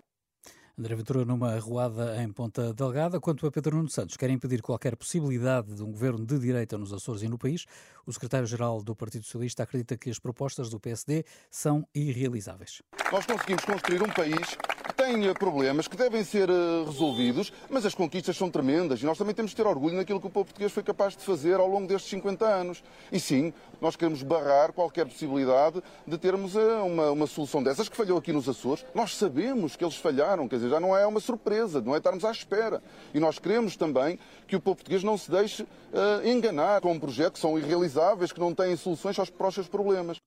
André 0.81 0.95
Ventura 0.95 1.25
numa 1.25 1.53
arruada 1.53 2.19
em 2.23 2.31
Ponta 2.31 2.73
Delgada. 2.73 3.19
Quanto 3.19 3.45
a 3.45 3.51
Pedro 3.51 3.77
Nuno 3.77 3.89
Santos, 3.89 4.17
quer 4.17 4.29
impedir 4.29 4.63
qualquer 4.63 4.95
possibilidade 4.95 5.75
de 5.75 5.83
um 5.83 5.91
governo 5.91 6.25
de 6.25 6.39
direita 6.39 6.77
nos 6.77 6.91
Açores 6.91 7.21
e 7.21 7.27
no 7.27 7.37
país. 7.37 7.65
O 8.05 8.11
secretário-geral 8.11 8.81
do 8.81 8.95
Partido 8.95 9.23
Socialista 9.25 9.61
acredita 9.61 9.95
que 9.95 10.09
as 10.09 10.17
propostas 10.17 10.69
do 10.71 10.79
PSD 10.79 11.23
são 11.51 11.85
irrealizáveis. 11.93 12.81
Nós 13.11 13.25
conseguimos 13.27 13.63
construir 13.63 14.01
um 14.01 14.09
país 14.09 14.57
tem 15.01 15.33
problemas 15.33 15.87
que 15.87 15.97
devem 15.97 16.23
ser 16.23 16.47
eh, 16.47 16.83
resolvidos, 16.85 17.51
mas 17.67 17.87
as 17.87 17.95
conquistas 17.95 18.37
são 18.37 18.51
tremendas 18.51 19.01
e 19.01 19.05
nós 19.05 19.17
também 19.17 19.33
temos 19.33 19.49
de 19.49 19.57
ter 19.57 19.65
orgulho 19.65 19.95
naquilo 19.95 20.21
que 20.21 20.27
o 20.27 20.29
povo 20.29 20.45
português 20.45 20.71
foi 20.71 20.83
capaz 20.83 21.17
de 21.17 21.23
fazer 21.23 21.55
ao 21.55 21.67
longo 21.67 21.87
destes 21.87 22.11
50 22.11 22.45
anos. 22.45 22.83
E 23.11 23.19
sim, 23.19 23.51
nós 23.81 23.95
queremos 23.95 24.21
barrar 24.21 24.71
qualquer 24.71 25.07
possibilidade 25.07 25.81
de 26.05 26.17
termos 26.19 26.55
eh, 26.55 26.75
uma, 26.85 27.09
uma 27.09 27.25
solução 27.25 27.63
dessas 27.63 27.89
que 27.89 27.97
falhou 27.97 28.15
aqui 28.15 28.31
nos 28.31 28.47
Açores. 28.47 28.85
Nós 28.93 29.15
sabemos 29.17 29.75
que 29.75 29.83
eles 29.83 29.95
falharam, 29.95 30.47
quer 30.47 30.57
dizer, 30.57 30.69
já 30.69 30.79
não 30.79 30.95
é 30.95 31.03
uma 31.07 31.19
surpresa, 31.19 31.81
não 31.81 31.95
é 31.95 31.97
estarmos 31.97 32.23
à 32.23 32.29
espera. 32.29 32.79
E 33.11 33.19
nós 33.19 33.39
queremos 33.39 33.75
também 33.75 34.19
que 34.45 34.55
o 34.55 34.61
povo 34.61 34.75
português 34.75 35.03
não 35.03 35.17
se 35.17 35.31
deixe 35.31 35.63
uh, 35.63 36.27
enganar 36.27 36.79
com 36.79 36.99
projetos 36.99 37.39
que 37.39 37.47
são 37.47 37.57
irrealizáveis, 37.57 38.31
que 38.31 38.39
não 38.39 38.53
têm 38.53 38.75
soluções 38.75 39.17
aos 39.17 39.31
próprios 39.31 39.67
problemas. 39.67 40.17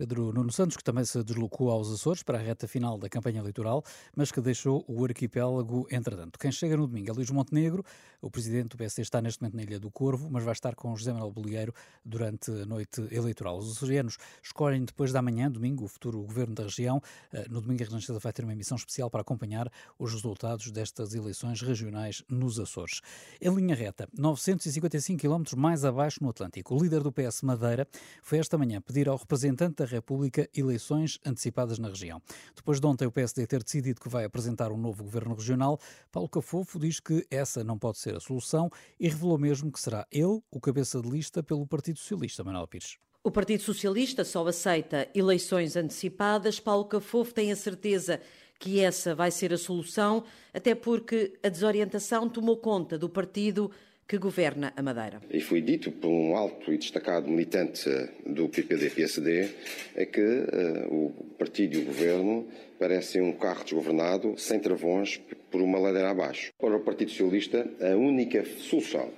Pedro 0.00 0.32
Nuno 0.32 0.50
Santos, 0.50 0.78
que 0.78 0.82
também 0.82 1.04
se 1.04 1.22
deslocou 1.22 1.70
aos 1.70 1.92
Açores 1.92 2.22
para 2.22 2.38
a 2.38 2.40
reta 2.40 2.66
final 2.66 2.96
da 2.96 3.06
campanha 3.06 3.38
eleitoral, 3.38 3.84
mas 4.16 4.32
que 4.32 4.40
deixou 4.40 4.82
o 4.88 5.04
arquipélago 5.04 5.86
entretanto. 5.90 6.38
Quem 6.38 6.50
chega 6.50 6.74
no 6.74 6.86
domingo 6.86 7.10
é 7.10 7.12
Luís 7.12 7.30
Montenegro. 7.30 7.84
O 8.22 8.30
presidente 8.30 8.70
do 8.70 8.78
PSD 8.78 9.02
está 9.02 9.20
neste 9.20 9.42
momento 9.42 9.56
na 9.56 9.62
Ilha 9.62 9.78
do 9.78 9.90
Corvo, 9.90 10.30
mas 10.30 10.42
vai 10.42 10.52
estar 10.52 10.74
com 10.74 10.96
José 10.96 11.12
Manuel 11.12 11.30
Bolieiro 11.30 11.74
durante 12.02 12.50
a 12.50 12.64
noite 12.64 13.06
eleitoral. 13.10 13.58
Os 13.58 13.76
açorianos 13.76 14.16
escolhem 14.42 14.86
depois 14.86 15.12
da 15.12 15.20
manhã, 15.20 15.50
domingo, 15.50 15.84
o 15.84 15.88
futuro 15.88 16.22
governo 16.22 16.54
da 16.54 16.62
região. 16.62 17.02
Eh, 17.30 17.44
no 17.50 17.60
domingo, 17.60 17.82
a 17.82 17.86
Renascença 17.86 18.18
vai 18.18 18.32
ter 18.32 18.42
uma 18.42 18.54
emissão 18.54 18.76
especial 18.76 19.10
para 19.10 19.20
acompanhar 19.20 19.70
os 19.98 20.14
resultados 20.14 20.70
destas 20.70 21.12
eleições 21.12 21.60
regionais 21.60 22.24
nos 22.26 22.58
Açores. 22.58 23.02
Em 23.38 23.54
linha 23.54 23.74
reta, 23.74 24.08
955 24.18 25.20
km 25.20 25.42
mais 25.58 25.84
abaixo 25.84 26.22
no 26.22 26.30
Atlântico, 26.30 26.74
o 26.74 26.82
líder 26.82 27.02
do 27.02 27.12
PS 27.12 27.42
Madeira 27.42 27.86
foi 28.22 28.38
esta 28.38 28.56
manhã 28.56 28.80
pedir 28.80 29.06
ao 29.06 29.18
representante 29.18 29.76
da 29.76 29.89
República 29.90 30.48
eleições 30.56 31.18
antecipadas 31.24 31.78
na 31.78 31.88
região. 31.88 32.20
Depois 32.54 32.80
de 32.80 32.86
ontem 32.86 33.06
o 33.06 33.12
PSD 33.12 33.46
ter 33.46 33.62
decidido 33.62 34.00
que 34.00 34.08
vai 34.08 34.24
apresentar 34.24 34.72
um 34.72 34.76
novo 34.76 35.04
governo 35.04 35.34
regional, 35.34 35.78
Paulo 36.10 36.28
Cafofo 36.28 36.78
diz 36.78 37.00
que 37.00 37.26
essa 37.30 37.62
não 37.64 37.78
pode 37.78 37.98
ser 37.98 38.16
a 38.16 38.20
solução 38.20 38.70
e 38.98 39.08
revelou 39.08 39.38
mesmo 39.38 39.70
que 39.70 39.80
será 39.80 40.06
ele 40.10 40.40
o 40.50 40.60
cabeça 40.60 41.00
de 41.00 41.08
lista 41.08 41.42
pelo 41.42 41.66
Partido 41.66 41.98
Socialista, 41.98 42.44
Manuel 42.44 42.66
Pires. 42.66 42.98
O 43.22 43.30
Partido 43.30 43.62
Socialista 43.62 44.24
só 44.24 44.46
aceita 44.46 45.06
eleições 45.14 45.76
antecipadas. 45.76 46.58
Paulo 46.58 46.86
Cafofo 46.86 47.34
tem 47.34 47.52
a 47.52 47.56
certeza 47.56 48.18
que 48.58 48.80
essa 48.80 49.14
vai 49.14 49.30
ser 49.30 49.52
a 49.52 49.58
solução, 49.58 50.24
até 50.52 50.74
porque 50.74 51.38
a 51.42 51.48
desorientação 51.48 52.28
tomou 52.28 52.58
conta 52.58 52.98
do 52.98 53.08
partido 53.08 53.70
que 54.10 54.18
governa 54.18 54.72
a 54.76 54.82
Madeira. 54.82 55.20
E 55.30 55.40
foi 55.40 55.60
dito 55.60 55.92
por 55.92 56.08
um 56.08 56.34
alto 56.34 56.72
e 56.72 56.76
destacado 56.76 57.28
militante 57.28 57.88
do 58.26 58.48
PPD-PSD 58.48 59.48
é 59.94 60.04
que 60.04 60.20
uh, 60.20 60.92
o 60.92 61.34
partido 61.38 61.76
e 61.76 61.82
o 61.82 61.84
governo 61.84 62.48
parecem 62.76 63.22
um 63.22 63.30
carro 63.30 63.62
desgovernado, 63.62 64.34
sem 64.36 64.58
travões, 64.58 65.20
por 65.48 65.62
uma 65.62 65.78
ladeira 65.78 66.10
abaixo. 66.10 66.52
Para 66.58 66.76
o 66.76 66.80
Partido 66.80 67.12
Socialista, 67.12 67.64
a 67.80 67.94
única 67.94 68.44
solução, 68.44 69.10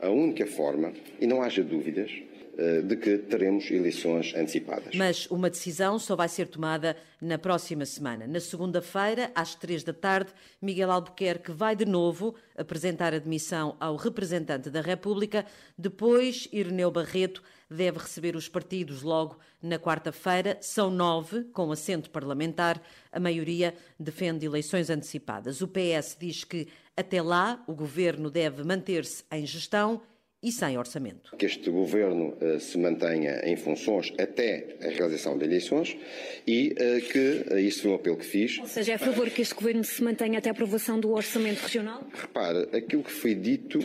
a 0.00 0.08
única 0.08 0.46
forma, 0.46 0.92
e 1.20 1.26
não 1.26 1.42
haja 1.42 1.64
dúvidas, 1.64 2.08
eh, 2.08 2.27
de 2.84 2.96
que 2.96 3.18
teremos 3.18 3.70
eleições 3.70 4.34
antecipadas. 4.34 4.94
Mas 4.96 5.26
uma 5.26 5.48
decisão 5.48 5.96
só 5.96 6.16
vai 6.16 6.28
ser 6.28 6.48
tomada 6.48 6.96
na 7.20 7.38
próxima 7.38 7.86
semana. 7.86 8.26
Na 8.26 8.40
segunda-feira, 8.40 9.30
às 9.32 9.54
três 9.54 9.84
da 9.84 9.92
tarde, 9.92 10.32
Miguel 10.60 10.90
Albuquerque 10.90 11.52
vai 11.52 11.76
de 11.76 11.84
novo 11.84 12.34
apresentar 12.56 13.14
a 13.14 13.18
demissão 13.18 13.76
ao 13.78 13.94
representante 13.94 14.70
da 14.70 14.80
República. 14.80 15.46
Depois, 15.76 16.48
Ireneu 16.52 16.90
Barreto 16.90 17.44
deve 17.70 17.98
receber 17.98 18.34
os 18.34 18.48
partidos 18.48 19.02
logo 19.02 19.38
na 19.62 19.78
quarta-feira. 19.78 20.58
São 20.60 20.90
nove, 20.90 21.44
com 21.52 21.70
assento 21.70 22.10
parlamentar. 22.10 22.82
A 23.12 23.20
maioria 23.20 23.72
defende 24.00 24.46
eleições 24.46 24.90
antecipadas. 24.90 25.60
O 25.60 25.68
PS 25.68 26.16
diz 26.18 26.42
que, 26.42 26.66
até 26.96 27.22
lá, 27.22 27.62
o 27.68 27.74
governo 27.74 28.30
deve 28.30 28.64
manter-se 28.64 29.22
em 29.30 29.46
gestão 29.46 30.00
e 30.42 30.52
sem 30.52 30.78
orçamento. 30.78 31.36
Que 31.36 31.46
este 31.46 31.68
governo 31.68 32.36
uh, 32.40 32.60
se 32.60 32.78
mantenha 32.78 33.40
em 33.44 33.56
funções 33.56 34.12
até 34.18 34.76
a 34.80 34.88
realização 34.88 35.36
de 35.36 35.44
eleições 35.44 35.96
e 36.46 36.72
uh, 36.72 37.00
que, 37.10 37.44
uh, 37.50 37.58
isso 37.58 37.82
foi 37.82 37.90
um 37.90 37.94
apelo 37.94 38.16
que 38.16 38.24
fiz. 38.24 38.58
Ou 38.58 38.66
seja, 38.66 38.92
é 38.92 38.94
a 38.94 38.98
favor 38.98 39.28
que 39.30 39.42
este 39.42 39.54
governo 39.54 39.82
se 39.82 40.02
mantenha 40.02 40.38
até 40.38 40.48
a 40.48 40.52
aprovação 40.52 41.00
do 41.00 41.10
orçamento 41.10 41.60
regional? 41.60 42.06
Repare, 42.14 42.68
aquilo 42.72 43.02
que 43.02 43.12
foi 43.12 43.34
dito 43.34 43.78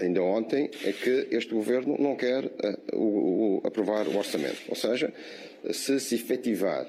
ainda 0.00 0.22
ontem 0.22 0.70
é 0.84 0.92
que 0.92 1.28
este 1.30 1.52
governo 1.52 1.96
não 1.98 2.16
quer 2.16 2.50
o, 2.92 3.58
o, 3.58 3.60
aprovar 3.64 4.06
o 4.06 4.16
orçamento. 4.16 4.62
Ou 4.68 4.76
seja, 4.76 5.12
se 5.70 6.00
se 6.00 6.14
efetivar 6.14 6.86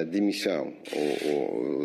a, 0.00 0.04
demissão 0.04 0.72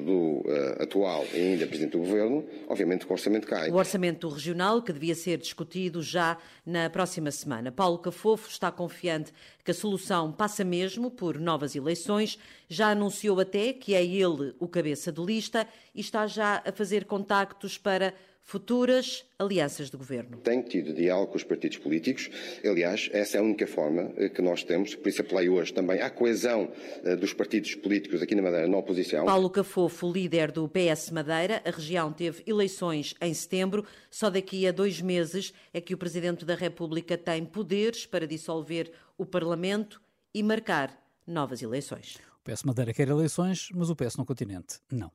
do 0.06 0.44
atual 0.80 1.26
e 1.34 1.38
ainda 1.38 1.68
Presidente 1.68 1.92
do 1.92 2.00
Governo, 2.00 2.46
obviamente 2.68 3.06
que 3.06 3.12
o 3.12 3.14
orçamento 3.14 3.48
cai. 3.48 3.70
O 3.70 3.76
orçamento 3.76 4.28
regional, 4.28 4.82
que 4.82 4.94
devia 4.94 5.16
ser 5.16 5.38
discutido 5.38 6.02
já 6.02 6.38
na 6.66 6.90
próxima 6.90 7.32
semana. 7.32 7.72
Paulo 7.72 8.00
Cafofo 8.00 8.50
está 8.50 8.72
confiante 8.72 9.34
que 9.64 9.72
a 9.72 9.74
solução 9.74 10.32
passa 10.32 10.64
mesmo 10.64 11.12
por 11.12 11.40
novas 11.40 11.76
eleições. 11.76 12.40
Já 12.68 12.90
anunciou 12.92 13.40
até 13.40 13.74
que 13.74 13.94
é 13.94 14.04
ele 14.04 14.54
o 14.60 14.68
cabeça 14.68 15.12
de 15.12 15.22
lista 15.22 15.68
e 15.94 16.02
está 16.02 16.26
já 16.28 16.62
a 16.66 16.72
fazer 16.72 17.06
contactos 17.06 17.78
para 17.78 18.14
futuras 18.50 19.26
alianças 19.38 19.92
de 19.92 19.96
governo. 19.96 20.38
Tenho 20.38 20.64
tido 20.64 20.92
diálogo 20.92 21.34
com 21.34 21.38
os 21.38 21.44
partidos 21.44 21.78
políticos. 21.78 22.32
Aliás, 22.66 23.08
essa 23.14 23.38
é 23.38 23.40
a 23.40 23.44
única 23.44 23.68
forma 23.68 24.12
eh, 24.18 24.28
que 24.28 24.42
nós 24.42 24.64
temos, 24.64 24.96
por 24.96 25.08
isso 25.08 25.22
apelei 25.22 25.48
hoje 25.48 25.72
também 25.72 26.02
à 26.02 26.10
coesão 26.10 26.72
eh, 27.04 27.16
dos 27.16 27.32
partidos 27.32 27.76
políticos 27.76 28.24
aqui 28.24 28.34
na 28.34 28.42
Madeira 28.42 28.68
na 28.68 28.78
oposição. 28.78 29.24
Paulo 29.26 29.52
Cafofo, 29.52 30.12
líder 30.12 30.52
do 30.52 30.68
PS 30.68 31.12
Madeira, 31.12 31.62
a 31.64 31.70
região 31.70 32.12
teve 32.12 32.42
eleições 32.48 33.14
em 33.22 33.32
setembro. 33.36 33.86
Só 34.10 34.32
daqui 34.32 34.66
a 34.66 34.72
dois 34.72 35.00
meses 35.00 35.54
é 35.72 35.80
que 35.80 35.94
o 35.94 35.98
Presidente 35.98 36.44
da 36.44 36.56
República 36.56 37.16
tem 37.16 37.46
poderes 37.46 38.08
para 38.08 38.26
dissolver 38.26 38.92
o 39.16 39.28
Parlamento 39.28 40.02
e 40.34 40.42
marcar 40.42 41.00
novas 41.28 41.62
eleições. 41.62 42.18
O 42.44 42.52
PS 42.52 42.64
Madeira 42.64 42.94
quer 42.96 43.10
eleições, 43.10 43.70
mas 43.76 43.92
o 43.92 43.96
PS 43.96 44.18
no 44.18 44.26
continente 44.26 44.80
não. 44.92 45.12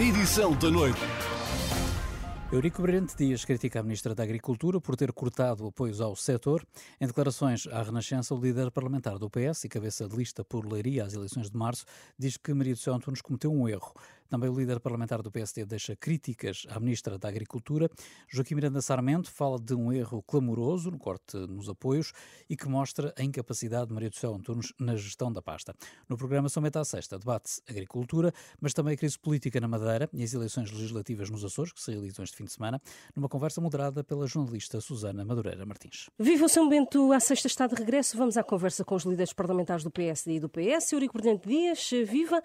Edição 0.00 0.56
da 0.56 0.70
noite. 0.70 1.35
Eurico 2.56 2.80
Brilhante 2.80 3.14
Dias 3.14 3.44
critica 3.44 3.80
a 3.80 3.82
Ministra 3.82 4.14
da 4.14 4.22
Agricultura 4.22 4.80
por 4.80 4.96
ter 4.96 5.12
cortado 5.12 5.66
apoios 5.66 6.00
ao 6.00 6.16
setor. 6.16 6.66
Em 6.98 7.06
declarações 7.06 7.66
à 7.66 7.82
Renascença, 7.82 8.34
o 8.34 8.40
líder 8.40 8.70
parlamentar 8.70 9.18
do 9.18 9.28
PS 9.28 9.64
e 9.64 9.68
cabeça 9.68 10.08
de 10.08 10.16
lista 10.16 10.42
por 10.42 10.64
Leiria 10.64 11.04
às 11.04 11.12
eleições 11.12 11.50
de 11.50 11.56
março 11.56 11.84
diz 12.18 12.38
que 12.38 12.54
Maria 12.54 12.72
do 12.72 12.80
Céu 12.80 12.94
Antunes 12.94 13.20
cometeu 13.20 13.52
um 13.52 13.68
erro. 13.68 13.92
Também 14.28 14.50
o 14.50 14.58
líder 14.58 14.80
parlamentar 14.80 15.22
do 15.22 15.30
PSD 15.30 15.64
deixa 15.64 15.94
críticas 15.94 16.66
à 16.70 16.80
Ministra 16.80 17.18
da 17.18 17.28
Agricultura. 17.28 17.88
Joaquim 18.28 18.54
Miranda 18.54 18.80
Sarmento 18.80 19.30
fala 19.30 19.58
de 19.58 19.74
um 19.74 19.92
erro 19.92 20.22
clamoroso 20.22 20.90
no 20.90 20.98
corte 20.98 21.36
nos 21.36 21.68
apoios 21.68 22.12
e 22.48 22.56
que 22.56 22.68
mostra 22.68 23.14
a 23.16 23.22
incapacidade 23.22 23.88
de 23.88 23.94
Maria 23.94 24.10
do 24.10 24.16
Céu 24.16 24.34
Antunes 24.34 24.72
na 24.78 24.96
gestão 24.96 25.32
da 25.32 25.40
pasta. 25.40 25.74
No 26.08 26.16
programa 26.16 26.48
São 26.48 26.62
Meta 26.62 26.80
à 26.80 26.84
Sexta 26.84 27.18
debate-se 27.18 27.62
agricultura, 27.68 28.32
mas 28.60 28.74
também 28.74 28.94
a 28.94 28.96
crise 28.96 29.18
política 29.18 29.60
na 29.60 29.68
Madeira 29.68 30.08
e 30.12 30.22
as 30.22 30.32
eleições 30.32 30.70
legislativas 30.70 31.30
nos 31.30 31.44
Açores, 31.44 31.72
que 31.72 31.80
se 31.80 31.90
realizam 31.90 32.24
este 32.24 32.36
fim 32.36 32.44
de 32.44 32.52
semana, 32.52 32.80
numa 33.14 33.28
conversa 33.28 33.60
moderada 33.60 34.02
pela 34.02 34.26
jornalista 34.26 34.80
Susana 34.80 35.24
Madureira 35.24 35.64
Martins. 35.64 36.08
Viva 36.18 36.46
o 36.46 36.48
São 36.48 36.68
Bento 36.68 37.12
à 37.12 37.20
sexta 37.20 37.46
está 37.46 37.66
de 37.66 37.74
regresso. 37.74 38.16
Vamos 38.16 38.36
à 38.36 38.42
conversa 38.42 38.84
com 38.84 38.94
os 38.94 39.04
líderes 39.04 39.32
parlamentares 39.32 39.84
do 39.84 39.90
PSD 39.90 40.36
e 40.36 40.40
do 40.40 40.48
PS. 40.48 40.92
Eurico 40.92 41.12
Presidente 41.12 41.48
Dias, 41.48 41.90
viva! 42.06 42.42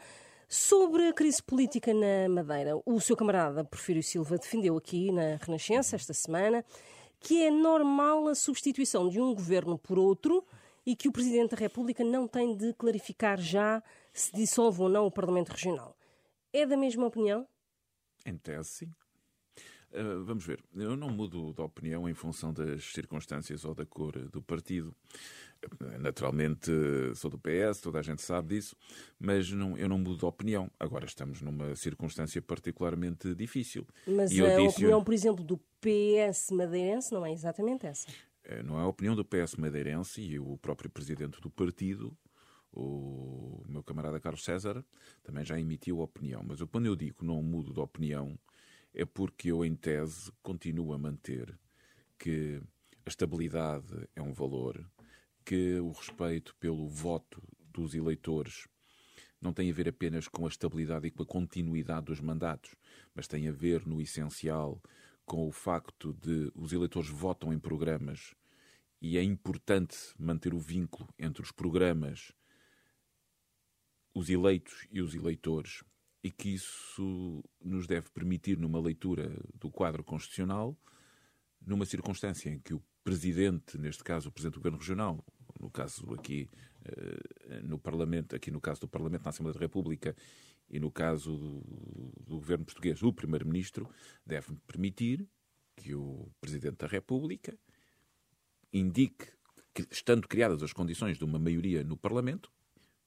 Sobre 0.54 1.08
a 1.08 1.14
crise 1.14 1.42
política 1.42 1.94
na 1.94 2.28
Madeira, 2.28 2.74
o 2.86 3.00
seu 3.00 3.16
camarada 3.16 3.64
Porfírio 3.64 4.04
Silva 4.04 4.38
defendeu 4.38 4.76
aqui 4.76 5.10
na 5.10 5.38
Renascença 5.38 5.96
esta 5.96 6.14
semana 6.14 6.66
que 7.22 7.42
é 7.42 7.50
normal 7.50 8.28
a 8.28 8.36
substituição 8.36 9.08
de 9.08 9.18
um 9.18 9.34
governo 9.34 9.78
por 9.78 9.98
outro 9.98 10.46
e 10.86 10.94
que 10.94 11.08
o 11.08 11.12
Presidente 11.14 11.52
da 11.52 11.58
República 11.58 12.04
não 12.04 12.28
tem 12.28 12.54
de 12.54 12.74
clarificar 12.74 13.40
já 13.40 13.82
se 14.12 14.34
dissolve 14.34 14.82
ou 14.82 14.90
não 14.90 15.06
o 15.06 15.12
Parlamento 15.12 15.54
Regional. 15.54 15.96
É 16.52 16.66
da 16.66 16.76
mesma 16.76 17.06
opinião? 17.06 17.48
Em 18.26 18.36
tese, 18.36 18.68
sim. 18.68 18.94
Uh, 19.94 20.24
vamos 20.24 20.46
ver, 20.46 20.64
eu 20.74 20.96
não 20.96 21.10
mudo 21.10 21.54
de 21.54 21.62
opinião 21.62 22.08
em 22.08 22.14
função 22.14 22.54
das 22.54 22.84
circunstâncias 22.94 23.66
ou 23.66 23.76
da 23.76 23.86
cor 23.86 24.18
do 24.30 24.42
partido. 24.42 24.96
Naturalmente 26.00 26.72
sou 27.16 27.30
do 27.30 27.38
PS, 27.38 27.82
toda 27.82 28.00
a 28.00 28.02
gente 28.02 28.22
sabe 28.22 28.56
disso, 28.56 28.76
mas 29.20 29.52
não, 29.52 29.78
eu 29.78 29.88
não 29.88 30.00
mudo 30.00 30.18
de 30.18 30.26
opinião. 30.26 30.72
Agora 30.80 31.06
estamos 31.06 31.42
numa 31.42 31.76
circunstância 31.76 32.42
particularmente 32.42 33.36
difícil. 33.36 33.86
Mas 34.08 34.32
e 34.32 34.44
a 34.44 34.56
disse... 34.58 34.78
opinião, 34.78 35.04
por 35.04 35.14
exemplo, 35.14 35.44
do 35.44 35.58
PS 35.82 36.52
madeirense 36.52 37.14
não 37.14 37.26
é 37.26 37.34
exatamente 37.34 37.86
essa. 37.86 38.08
Eh, 38.44 38.64
não 38.64 38.80
é 38.80 38.84
a 38.84 38.88
opinião 38.88 39.16
do 39.16 39.26
PS 39.26 39.56
madeirense 39.56 40.22
e 40.22 40.40
o 40.40 40.58
próprio 40.58 40.90
presidente 40.90 41.40
do 41.40 41.50
partido, 41.50 42.16
o 42.72 43.64
meu 43.68 43.84
camarada 43.84 44.20
Carlos 44.20 44.44
César, 44.44 44.84
também 45.24 45.46
já 45.46 45.60
emitiu 45.60 46.02
a 46.02 46.06
opinião. 46.06 46.44
Mas 46.44 46.60
eu, 46.60 46.68
quando 46.68 46.86
eu 46.86 46.96
digo 46.96 47.24
não 47.24 47.44
mudo 47.44 47.74
de 47.74 47.80
opinião, 47.80 48.38
é 48.94 49.06
porque 49.06 49.52
eu, 49.52 49.64
em 49.64 49.76
tese, 49.76 50.32
continuo 50.42 50.94
a 50.94 50.98
manter 50.98 51.58
que 52.18 52.62
a 53.06 53.10
estabilidade 53.10 54.08
é 54.16 54.22
um 54.22 54.34
valor, 54.34 54.86
que 55.46 55.80
o 55.80 55.92
respeito 55.92 56.56
pelo 56.60 56.88
voto 56.88 57.42
dos 57.72 57.96
eleitores 57.96 58.68
não 59.42 59.54
tem 59.54 59.72
a 59.72 59.74
ver 59.74 59.90
apenas 59.90 60.28
com 60.28 60.46
a 60.46 60.50
estabilidade 60.50 61.08
e 61.08 61.12
com 61.12 61.24
a 61.24 61.26
continuidade 61.26 62.06
dos 62.06 62.22
mandatos, 62.22 62.76
mas 63.16 63.28
tem 63.28 63.48
a 63.48 63.52
ver, 63.52 63.88
no 63.88 64.00
essencial, 64.00 64.80
com 65.26 65.48
o 65.48 65.52
facto 65.52 66.14
de 66.14 66.52
os 66.54 66.74
eleitores 66.74 67.10
votam 67.10 67.52
em 67.52 67.60
programas 67.60 68.36
e 69.02 69.18
é 69.18 69.24
importante 69.24 69.98
manter 70.20 70.54
o 70.54 70.60
vínculo 70.60 71.10
entre 71.18 71.42
os 71.42 71.52
programas, 71.52 72.32
os 74.14 74.30
eleitos 74.30 74.88
e 74.92 75.02
os 75.02 75.16
eleitores, 75.16 75.84
e 76.24 76.32
que 76.32 76.50
isso 76.50 77.44
nos 77.60 77.88
deve 77.88 78.10
permitir, 78.10 78.58
numa 78.58 78.80
leitura 78.80 79.32
do 79.56 79.70
quadro 79.72 80.04
constitucional, 80.04 80.78
numa 81.66 81.86
circunstância 81.86 82.50
em 82.50 82.60
que 82.60 82.74
o 82.74 82.84
Presidente, 83.04 83.78
neste 83.78 84.04
caso 84.04 84.30
o 84.30 84.32
Presidente 84.32 84.54
do 84.54 84.60
Governo 84.60 84.78
Regional, 84.78 85.26
no 85.60 85.70
caso 85.70 86.14
aqui 86.14 86.50
eh, 86.86 87.62
no 87.64 87.80
Parlamento, 87.80 88.36
aqui 88.36 88.52
no 88.52 88.62
caso 88.62 88.82
do 88.82 88.88
Parlamento 88.88 89.24
na 89.24 89.30
Assembleia 89.30 89.54
da 89.54 89.60
República 89.60 90.16
e 90.70 90.80
no 90.80 90.92
caso 90.92 91.36
do, 91.36 92.24
do 92.24 92.36
Governo 92.36 92.66
Português, 92.66 93.02
o 93.02 93.12
Primeiro-Ministro, 93.12 93.90
deve 94.26 94.56
permitir 94.68 95.28
que 95.76 95.96
o 95.96 96.32
Presidente 96.40 96.78
da 96.78 96.88
República 96.88 97.58
indique, 98.72 99.28
que, 99.74 99.88
estando 99.92 100.28
criadas 100.28 100.62
as 100.62 100.74
condições 100.74 101.18
de 101.18 101.26
uma 101.26 101.40
maioria 101.40 101.84
no 101.84 101.98
Parlamento, 101.98 102.52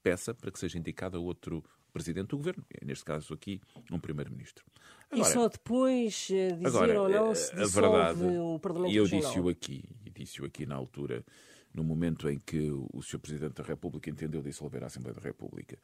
peça 0.03 0.35
para 0.35 0.51
que 0.51 0.59
seja 0.59 0.79
indicado 0.79 1.23
outro 1.23 1.65
Presidente 1.95 2.31
do 2.31 2.39
Governo, 2.39 2.67
neste 2.85 3.05
caso 3.05 3.33
aqui, 3.33 3.61
um 3.89 4.01
Primeiro-Ministro. 4.01 4.65
E 5.13 5.25
só 5.25 5.49
depois 5.49 6.29
eh, 6.29 6.51
dizer 6.51 6.67
agora, 6.67 7.03
ou 7.03 7.09
não 7.09 7.35
se 7.37 7.55
dissolve 7.55 7.87
a 7.87 8.13
verdade, 8.13 8.37
o 8.37 8.59
Parlamento 8.59 8.93
E 8.93 8.97
eu 8.97 9.07
disse-o 9.07 9.49
aqui, 9.49 9.85
e 10.05 10.11
disse-o 10.11 10.45
aqui 10.45 10.67
na 10.67 10.75
altura, 10.75 11.25
no 11.73 11.85
momento 11.85 12.29
em 12.29 12.37
que 12.37 12.69
o 12.69 13.01
Sr. 13.01 13.21
Presidente 13.21 13.55
da 13.55 13.63
República 13.63 14.11
entendeu 14.11 14.43
dissolver 14.43 14.83
a 14.83 14.87
Assembleia 14.87 15.15
da 15.15 15.23
República, 15.23 15.79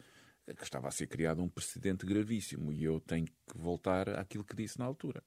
que 0.56 0.64
estava 0.64 0.88
a 0.88 0.90
ser 0.90 1.06
criado 1.06 1.40
um 1.40 1.48
precedente 1.48 2.04
gravíssimo, 2.04 2.72
e 2.72 2.82
eu 2.82 2.98
tenho 2.98 3.26
que 3.26 3.56
voltar 3.56 4.08
àquilo 4.18 4.44
que 4.44 4.56
disse 4.56 4.80
na 4.80 4.86
altura. 4.86 5.22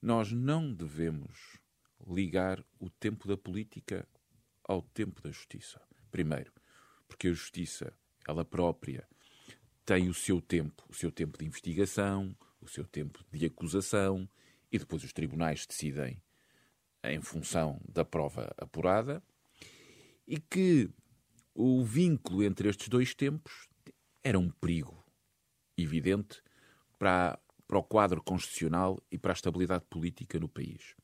Nós 0.00 0.30
não 0.30 0.72
devemos 0.72 1.58
ligar 2.06 2.64
o 2.78 2.88
tempo 2.88 3.26
da 3.26 3.36
política 3.36 4.06
ao 4.62 4.80
tempo 4.80 5.20
da 5.20 5.32
justiça. 5.32 5.80
Primeiro, 6.08 6.52
porque 7.08 7.26
a 7.26 7.32
justiça, 7.32 7.92
ela 8.28 8.44
própria, 8.44 9.08
tem 9.88 10.10
o 10.10 10.12
seu 10.12 10.38
tempo, 10.38 10.84
o 10.86 10.94
seu 10.94 11.10
tempo 11.10 11.38
de 11.38 11.46
investigação, 11.46 12.36
o 12.60 12.68
seu 12.68 12.84
tempo 12.84 13.24
de 13.32 13.46
acusação, 13.46 14.28
e 14.70 14.78
depois 14.78 15.02
os 15.02 15.14
tribunais 15.14 15.66
decidem 15.66 16.22
em 17.04 17.22
função 17.22 17.80
da 17.88 18.04
prova 18.04 18.54
apurada, 18.58 19.22
e 20.26 20.38
que 20.38 20.90
o 21.54 21.82
vínculo 21.82 22.42
entre 22.42 22.68
estes 22.68 22.86
dois 22.88 23.14
tempos 23.14 23.66
era 24.22 24.38
um 24.38 24.50
perigo 24.50 25.02
evidente 25.74 26.42
para, 26.98 27.38
para 27.66 27.78
o 27.78 27.82
quadro 27.82 28.22
constitucional 28.22 29.02
e 29.10 29.16
para 29.16 29.32
a 29.32 29.38
estabilidade 29.40 29.86
política 29.88 30.38
no 30.38 30.50
país. 30.50 30.94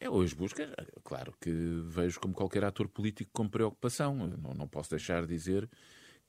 É 0.00 0.08
hoje 0.08 0.34
busca, 0.34 0.74
claro 1.02 1.36
que 1.38 1.50
vejo 1.50 2.18
como 2.20 2.32
qualquer 2.32 2.64
ator 2.64 2.88
político 2.88 3.30
com 3.34 3.46
preocupação. 3.46 4.16
Não, 4.16 4.54
não 4.54 4.66
posso 4.66 4.88
deixar 4.88 5.26
de 5.26 5.28
dizer 5.28 5.68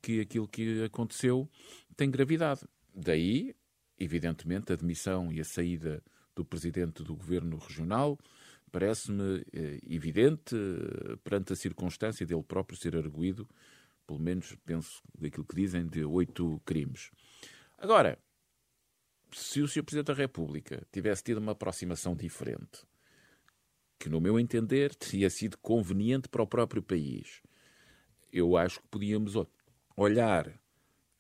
que 0.06 0.22
aquilo 0.22 0.48
que 0.48 0.84
aconteceu 0.84 1.50
tem 1.98 2.12
gravidade. 2.12 2.62
Daí, 2.94 3.56
evidentemente, 3.98 4.72
a 4.72 4.76
demissão 4.76 5.34
e 5.34 5.42
a 5.42 5.44
saída 5.44 6.04
do 6.36 6.46
presidente 6.46 7.02
do 7.02 7.16
governo 7.16 7.58
regional 7.58 8.20
parece-me 8.72 9.44
eh, 9.52 9.80
evidente 9.90 10.56
eh, 10.56 11.16
perante 11.24 11.54
a 11.54 11.56
circunstância 11.56 12.24
dele 12.24 12.44
próprio 12.44 12.78
ser 12.78 12.96
arguído, 12.96 13.50
pelo 14.06 14.20
menos 14.20 14.56
penso 14.64 15.02
daquilo 15.18 15.44
que 15.44 15.56
dizem, 15.56 15.88
de 15.88 16.06
oito 16.06 16.62
crimes. 16.64 17.10
Agora, 17.76 18.20
se 19.32 19.60
o 19.60 19.68
Sr. 19.68 19.84
Presidente 19.84 20.08
da 20.08 20.14
República 20.14 20.86
tivesse 20.92 21.24
tido 21.24 21.38
uma 21.38 21.54
aproximação 21.54 22.16
diferente, 22.16 22.86
que, 23.98 24.08
no 24.08 24.22
meu 24.22 24.40
entender, 24.40 24.94
teria 25.00 25.32
sido 25.32 25.58
conveniente 25.58 26.30
para 26.30 26.44
o 26.44 26.48
próprio 26.48 26.84
país. 26.84 27.42
Eu 28.32 28.56
acho 28.56 28.82
que 28.82 28.88
podíamos 28.90 29.36
olhar 29.96 30.52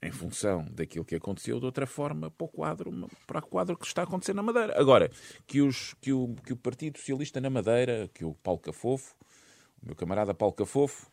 em 0.01 0.11
função 0.11 0.65
daquilo 0.71 1.05
que 1.05 1.15
aconteceu 1.15 1.59
de 1.59 1.65
outra 1.65 1.87
forma 1.87 2.29
para 2.29 2.45
o 2.45 2.47
quadro, 2.47 3.09
para 3.25 3.39
o 3.39 3.47
quadro 3.47 3.77
que 3.77 3.85
está 3.85 4.01
a 4.01 4.03
acontecer 4.03 4.33
na 4.33 4.43
Madeira. 4.43 4.79
Agora, 4.79 5.09
que, 5.47 5.61
os, 5.61 5.95
que, 5.95 6.13
o, 6.13 6.35
que 6.45 6.53
o 6.53 6.57
Partido 6.57 6.99
Socialista 6.99 7.41
na 7.41 7.49
Madeira, 7.49 8.09
que 8.13 8.23
o 8.23 8.35
Paulo 8.35 8.59
Cafofo, 8.59 9.15
o 9.81 9.87
meu 9.87 9.95
camarada 9.95 10.33
Paulo 10.33 10.53
Cafofo, 10.53 11.09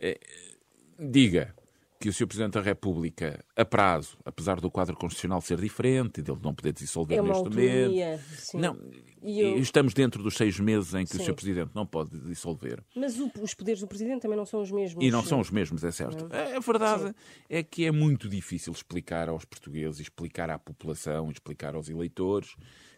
eh, 0.00 0.18
diga 0.98 1.54
que 1.98 2.08
o 2.08 2.12
Sr. 2.12 2.26
Presidente 2.26 2.52
da 2.54 2.60
República, 2.60 3.44
a 3.56 3.64
prazo, 3.64 4.18
apesar 4.24 4.60
do 4.60 4.70
quadro 4.70 4.96
constitucional 4.96 5.40
ser 5.40 5.58
diferente, 5.60 6.22
dele 6.22 6.38
não 6.42 6.54
poder 6.54 6.72
dissolver 6.72 7.18
é 7.18 7.22
neste 7.22 7.44
momento. 7.44 8.22
Não, 8.54 8.78
eu... 9.22 9.58
estamos 9.58 9.94
dentro 9.94 10.22
dos 10.22 10.34
seis 10.34 10.58
meses 10.60 10.94
em 10.94 11.04
que 11.04 11.16
sim. 11.16 11.22
o 11.22 11.24
Sr. 11.24 11.34
Presidente 11.34 11.70
não 11.74 11.86
pode 11.86 12.18
dissolver. 12.20 12.82
Mas 12.94 13.18
o, 13.18 13.30
os 13.40 13.54
poderes 13.54 13.80
do 13.80 13.86
Presidente 13.86 14.22
também 14.22 14.36
não 14.36 14.46
são 14.46 14.60
os 14.60 14.70
mesmos. 14.70 15.02
E 15.04 15.10
não 15.10 15.22
são 15.22 15.40
os 15.40 15.50
mesmos, 15.50 15.82
é 15.84 15.90
certo. 15.90 16.28
A 16.32 16.60
verdade 16.60 17.08
sim. 17.08 17.14
é 17.48 17.62
que 17.62 17.86
é 17.86 17.90
muito 17.90 18.28
difícil 18.28 18.72
explicar 18.72 19.28
aos 19.28 19.44
portugueses, 19.44 20.00
explicar 20.00 20.50
à 20.50 20.58
população, 20.58 21.30
explicar 21.30 21.74
aos 21.74 21.88
eleitores 21.88 22.54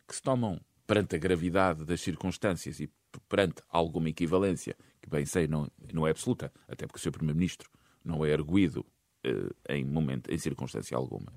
que 0.06 0.14
se 0.14 0.22
tomam 0.22 0.60
perante 0.86 1.14
a 1.14 1.18
gravidade 1.18 1.84
das 1.84 2.00
circunstâncias 2.00 2.80
e 2.80 2.90
perante 3.28 3.62
alguma 3.68 4.08
equivalência, 4.08 4.76
que 5.02 5.08
bem 5.08 5.24
sei 5.24 5.46
não, 5.46 5.70
não 5.92 6.06
é 6.06 6.10
absoluta, 6.10 6.52
até 6.66 6.86
porque 6.86 6.98
o 6.98 7.02
Sr. 7.02 7.12
Primeiro-Ministro 7.12 7.70
não 8.04 8.24
é 8.24 8.32
arguído 8.32 8.80
uh, 9.26 9.54
em 9.68 9.84
momento, 9.84 10.30
em 10.30 10.38
circunstância 10.38 10.96
alguma, 10.96 11.32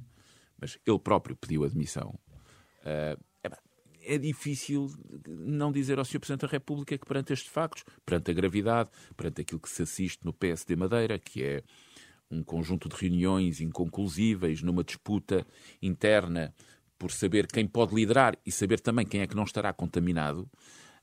mas 0.60 0.78
ele 0.86 1.00
próprio 1.00 1.36
pediu 1.36 1.64
admissão. 1.64 2.20
Uh, 2.82 3.20
é, 4.04 4.18
difícil 4.18 4.92
não 5.28 5.72
dizer 5.72 6.00
ao 6.00 6.06
Sr. 6.06 6.20
Presidente 6.20 6.42
da 6.42 6.48
República 6.48 6.98
que 6.98 7.06
perante 7.06 7.34
estes 7.34 7.52
factos, 7.52 7.84
perante 8.06 8.32
a 8.32 8.34
gravidade, 8.34 8.90
perante 9.16 9.42
aquilo 9.42 9.60
que 9.60 9.70
se 9.70 9.84
assiste 9.84 10.26
no 10.26 10.34
PSD 10.34 10.76
Madeira, 10.76 11.20
que 11.20 11.44
é 11.44 11.64
um 12.30 12.44
conjunto 12.44 12.90
de 12.90 12.96
reuniões 12.96 13.62
inconclusíveis 13.62 14.64
numa 14.64 14.84
disputa 14.84 15.46
interna 15.82 16.54
por 16.98 17.12
saber 17.12 17.48
quem 17.48 17.68
pode 17.68 17.94
liderar 17.94 18.38
e 18.46 18.52
saber 18.52 18.80
também 18.80 19.06
quem 19.06 19.22
é 19.22 19.28
que 19.28 19.36
não 19.36 19.44
estará 19.44 19.74
contaminado, 19.74 20.50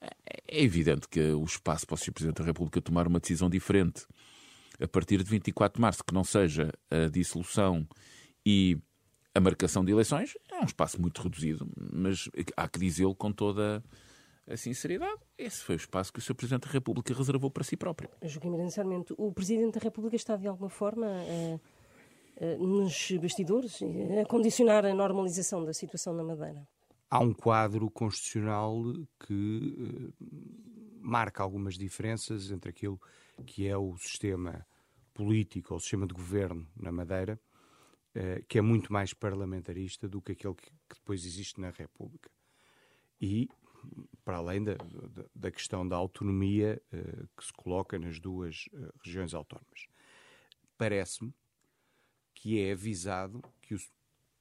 é 0.01 0.63
evidente 0.63 1.09
que 1.09 1.21
o 1.21 1.45
espaço 1.45 1.87
para 1.87 1.95
o 1.95 1.99
Sr. 1.99 2.13
Presidente 2.13 2.39
da 2.39 2.45
República 2.45 2.81
tomar 2.81 3.07
uma 3.07 3.21
decisão 3.21 3.51
diferente 3.51 4.07
a 4.81 4.89
partir 4.89 5.23
de 5.23 5.31
24 5.31 5.77
de 5.77 5.81
março, 5.81 6.05
que 6.05 6.15
não 6.15 6.25
seja 6.25 6.73
a 6.91 7.09
dissolução 7.09 7.87
e 8.45 8.79
a 9.35 9.41
marcação 9.41 9.85
de 9.85 9.93
eleições 9.93 10.37
é 10.51 10.61
um 10.61 10.65
espaço 10.65 11.01
muito 11.01 11.23
reduzido, 11.23 11.69
mas 11.93 12.29
há 12.57 12.69
que 12.69 12.79
dizê-lo 12.79 13.15
com 13.15 13.33
toda 13.33 13.83
a 14.49 14.57
sinceridade. 14.57 15.21
Esse 15.37 15.63
foi 15.63 15.77
o 15.77 15.77
espaço 15.77 16.13
que 16.13 16.19
o 16.19 16.23
Sr. 16.23 16.35
Presidente 16.35 16.67
da 16.67 16.73
República 16.73 17.15
reservou 17.15 17.51
para 17.51 17.63
si 17.63 17.77
próprio. 17.77 18.11
Joaquim 18.23 18.51
Miranda 18.51 18.71
Sarmento, 18.71 19.15
o 19.19 19.33
Presidente 19.33 19.75
da 19.75 19.81
República 19.81 20.17
está 20.17 20.37
de 20.37 20.49
alguma 20.49 20.71
forma 20.71 21.07
uh, 21.07 21.61
uh, 22.41 22.67
nos 22.67 23.13
bastidores 23.21 23.81
a 24.21 24.27
condicionar 24.27 24.85
a 24.85 24.95
normalização 24.95 25.65
da 25.65 25.73
situação 25.73 26.15
na 26.15 26.25
Madeira? 26.25 26.67
Há 27.11 27.21
um 27.21 27.33
quadro 27.33 27.91
constitucional 27.91 28.83
que 29.27 30.13
marca 31.09 31.43
algumas 31.43 31.75
diferenças 31.75 32.51
entre 32.51 32.71
aquilo 32.71 33.01
que 33.47 33.67
é 33.67 33.77
o 33.77 33.97
sistema 33.97 34.67
político 35.15 35.75
ou 35.75 35.79
o 35.79 35.81
sistema 35.81 36.07
de 36.07 36.15
governo 36.15 36.69
na 36.77 36.93
Madeira, 36.93 37.41
que 38.49 38.59
é 38.59 38.61
muito 38.61 38.93
mais 38.93 39.15
parlamentarista 39.15 40.09
do 40.09 40.21
que 40.21 40.33
aquele 40.33 40.55
que, 40.55 40.71
depois 40.95 41.25
existe 41.25 41.61
na 41.61 41.71
República. 41.71 42.31
E 43.21 43.49
para 44.25 44.39
além 44.39 44.63
da, 44.63 44.77
da, 45.35 45.51
questão 45.51 45.87
da 45.87 45.97
autonomia 45.97 46.81
uh, 46.93 47.29
que 47.37 47.45
se 47.45 47.53
coloca 47.53 47.99
nas 47.99 48.19
duas 48.19 48.67
uh, 48.73 48.93
regiões 49.05 49.35
autónomas. 49.35 49.87
Parece-me 50.77 51.33
que 52.35 52.61
é 52.61 52.73
avisado 52.73 53.43
que 53.61 53.75
o, 53.75 53.79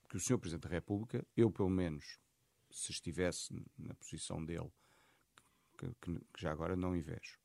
que 0.10 0.18
o 0.18 0.20
Sr. 0.20 0.38
Presidente 0.38 0.64
da 0.64 0.70
República, 0.70 1.26
eu 1.36 1.52
pelo 1.52 1.70
menos, 1.70 2.20
se 2.70 2.92
estivesse 2.92 3.66
na 3.78 3.94
posição 3.96 4.44
dele, 4.44 4.72
que, 5.78 5.88
que, 6.02 6.20
já 6.38 6.52
agora 6.52 6.76
não 6.76 6.96
invejo, 6.96 7.40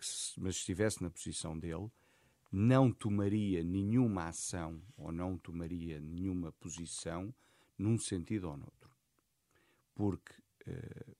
se, 0.00 0.38
mas 0.40 0.56
estivesse 0.56 1.02
na 1.02 1.10
posição 1.10 1.58
dele, 1.58 1.90
não 2.50 2.92
tomaria 2.92 3.62
nenhuma 3.62 4.28
ação 4.28 4.82
ou 4.96 5.12
não 5.12 5.36
tomaria 5.36 6.00
nenhuma 6.00 6.52
posição 6.52 7.34
num 7.78 7.98
sentido 7.98 8.48
ou 8.48 8.56
noutro. 8.56 8.90
Porque 9.94 10.32
uh, 10.66 11.16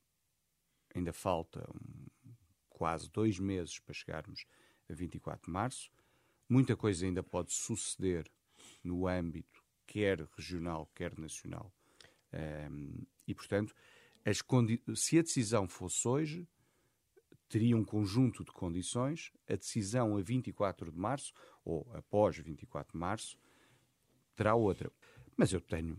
ainda 0.95 1.13
falta 1.13 1.69
um, 1.75 2.07
quase 2.69 3.11
dois 3.11 3.39
meses 3.39 3.79
para 3.79 3.95
chegarmos 3.95 4.45
a 4.89 4.95
24 4.95 5.47
de 5.47 5.51
março. 5.51 5.91
Muita 6.49 6.77
coisa 6.77 7.05
ainda 7.05 7.23
pode 7.23 7.53
suceder 7.53 8.31
no 8.85 9.07
âmbito 9.09 9.67
quer 9.87 10.21
regional, 10.37 10.91
quer 10.95 11.17
nacional. 11.19 11.73
Um, 12.33 13.07
e, 13.27 13.35
portanto, 13.35 13.75
se 14.95 15.19
a 15.19 15.23
decisão 15.23 15.69
fosse 15.69 16.07
hoje, 16.07 16.47
teria 17.49 17.77
um 17.77 17.85
conjunto 17.85 18.45
de 18.45 18.53
condições. 18.53 19.33
A 19.49 19.57
decisão 19.57 20.17
a 20.17 20.21
24 20.21 20.91
de 20.91 20.99
março, 20.99 21.33
ou 21.65 21.89
após 21.95 22.37
24 22.37 22.93
de 22.93 22.99
março, 22.99 23.39
terá 24.35 24.55
outra. 24.55 24.91
Mas 25.37 25.53
eu 25.53 25.61
tenho, 25.61 25.99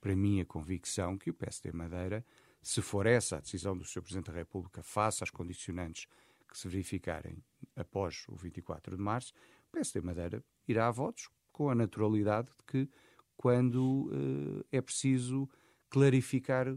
para 0.00 0.14
mim, 0.14 0.40
a 0.40 0.44
convicção 0.44 1.18
que 1.18 1.30
o 1.30 1.34
PSD 1.34 1.72
Madeira 1.72 2.24
se 2.62 2.82
for 2.82 3.06
essa 3.06 3.36
a 3.36 3.40
decisão 3.40 3.76
do 3.76 3.84
Sr. 3.84 4.02
Presidente 4.02 4.30
da 4.30 4.36
República, 4.36 4.82
face 4.82 5.22
às 5.22 5.30
condicionantes 5.30 6.06
que 6.48 6.58
se 6.58 6.68
verificarem 6.68 7.42
após 7.76 8.24
o 8.28 8.36
24 8.36 8.96
de 8.96 9.02
março, 9.02 9.32
o 9.68 9.72
PSD 9.72 10.00
Madeira 10.00 10.44
irá 10.66 10.88
a 10.88 10.90
votos 10.90 11.28
com 11.52 11.70
a 11.70 11.74
naturalidade 11.74 12.48
de 12.48 12.64
que, 12.66 12.90
quando 13.36 14.10
uh, 14.12 14.64
é 14.72 14.80
preciso 14.80 15.48
clarificar 15.88 16.76